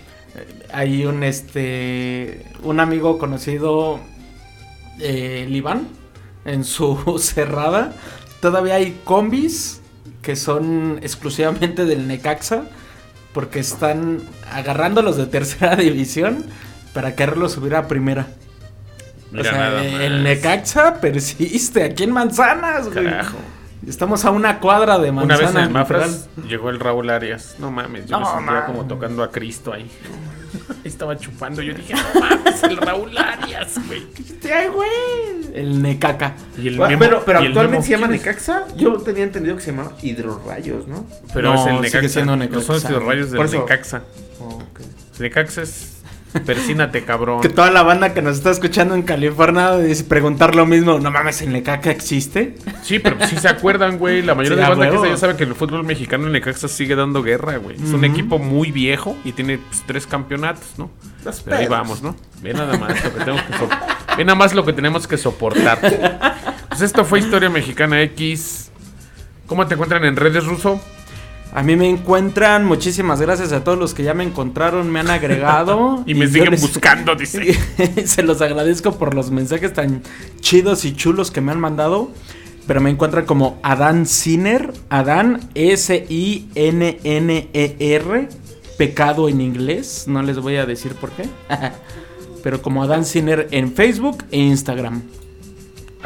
[0.72, 3.98] Hay un este un amigo conocido,
[5.00, 5.88] eh, el Iván,
[6.44, 7.92] en su cerrada.
[8.40, 9.80] Todavía hay combis
[10.22, 12.62] que son exclusivamente del Necaxa.
[13.32, 16.44] Porque están agarrando los de tercera división
[16.94, 18.26] para quererlos subir a primera.
[19.30, 20.22] Mira o sea, el.
[20.22, 23.04] Necaxa persiste aquí en Manzanas, güey.
[23.04, 23.36] Carajo.
[23.86, 25.54] Estamos a una cuadra de Una Manzanas.
[25.54, 27.56] vez en Mafras llegó el Raúl Arias.
[27.58, 29.90] No mames, yo me sentía como tocando a Cristo ahí.
[30.68, 31.62] Ahí estaba chupando.
[31.62, 34.02] Yo dije, no mames, el Raúl Arias, güey.
[34.52, 34.90] Ay, güey.
[35.54, 36.34] El Necaca.
[36.58, 38.26] Y el Bueno, Memo- pero pero y el actualmente Memo, se llama ¿quién es?
[38.26, 38.64] Necaxa.
[38.76, 41.06] Yo tenía entendido que se llamaba Hidrorrayos, ¿no?
[41.34, 42.08] Pero No, es el sigue Necaxa.
[42.08, 44.02] siendo No son los rayos del Por eso- Necaxa.
[44.40, 44.80] Oh, ok.
[45.18, 45.95] Necaxa es.
[46.44, 47.40] Persínate, cabrón.
[47.40, 50.98] Que toda la banda que nos está escuchando en California dice preguntar lo mismo.
[50.98, 52.54] No mames, ¿el Necaca existe?
[52.82, 54.22] Sí, pero sí se acuerdan, güey.
[54.22, 56.32] La mayoría Sí, de la banda que está ya sabe que el fútbol mexicano en
[56.32, 57.76] Necaxa sigue dando guerra, güey.
[57.76, 60.90] Es un equipo muy viejo y tiene pues, tres campeonatos, ¿no?
[61.44, 62.14] Pero ahí vamos, ¿no?
[62.42, 63.68] Ve nada más lo que tenemos que so-
[64.16, 65.78] Ve nada más lo que tenemos que soportar.
[66.68, 68.70] Pues esto fue Historia Mexicana X.
[69.46, 70.80] ¿Cómo te encuentran en redes ruso?
[71.52, 72.64] A mí me encuentran.
[72.66, 76.02] Muchísimas gracias a todos los que ya me encontraron, me han agregado.
[76.06, 77.54] Y me siguen les- buscando, dice.
[78.06, 80.02] Se los agradezco por los mensajes tan
[80.40, 82.10] chidos y chulos que me han mandado.
[82.66, 84.72] Pero me encuentran como Adán Sinner.
[84.90, 85.48] Adán
[87.06, 88.28] S-I-N-N-E-R.
[88.76, 90.04] Pecado en inglés.
[90.06, 91.24] No les voy a decir por qué.
[92.42, 95.02] Pero como Adán Sinner en Facebook e Instagram.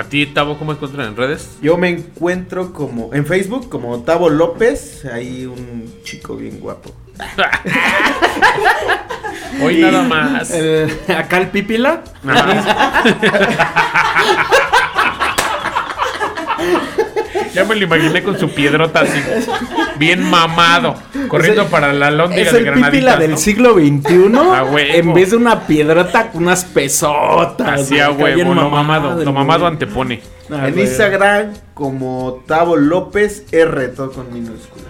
[0.01, 1.59] ¿A ti, Tavo, cómo encuentran en redes?
[1.61, 6.91] Yo me encuentro como en Facebook como Tavo López, hay un chico bien guapo.
[9.63, 10.51] Hoy nada más.
[10.53, 12.03] El- acá el Pipila.
[17.55, 19.21] Ya me lo imaginé con su piedrota así,
[19.99, 20.95] bien mamado,
[21.29, 22.91] corriendo para la lóndiga Es de el Granaditas.
[22.93, 23.37] Pipila del ¿no?
[23.37, 24.37] siglo XXI.
[24.55, 24.77] A huevo.
[24.95, 27.81] En vez de una piedrota con unas pesotas.
[27.81, 29.73] Así a huevo, lo mamado, el lo mamado güey.
[29.73, 30.21] antepone.
[30.51, 30.79] Ah, en.
[30.79, 34.87] Instagram como Tavo López R, todo con minúsculas.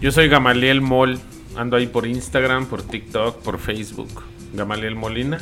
[0.00, 1.18] Yo soy Gamaliel Mol,
[1.56, 5.38] ando ahí por Instagram, por TikTok, por Facebook, Gamaliel Molina.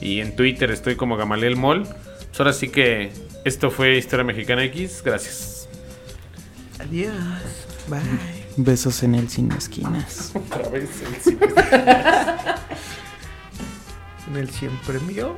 [0.00, 1.86] Y en Twitter estoy como Gamaliel Mol.
[2.38, 3.10] Pues ahora sí que
[3.44, 5.68] esto fue Historia Mexicana X, gracias.
[6.78, 7.12] Adiós.
[7.88, 8.00] Bye.
[8.56, 10.32] Besos en el sin esquinas.
[14.28, 15.34] En el siempre mío.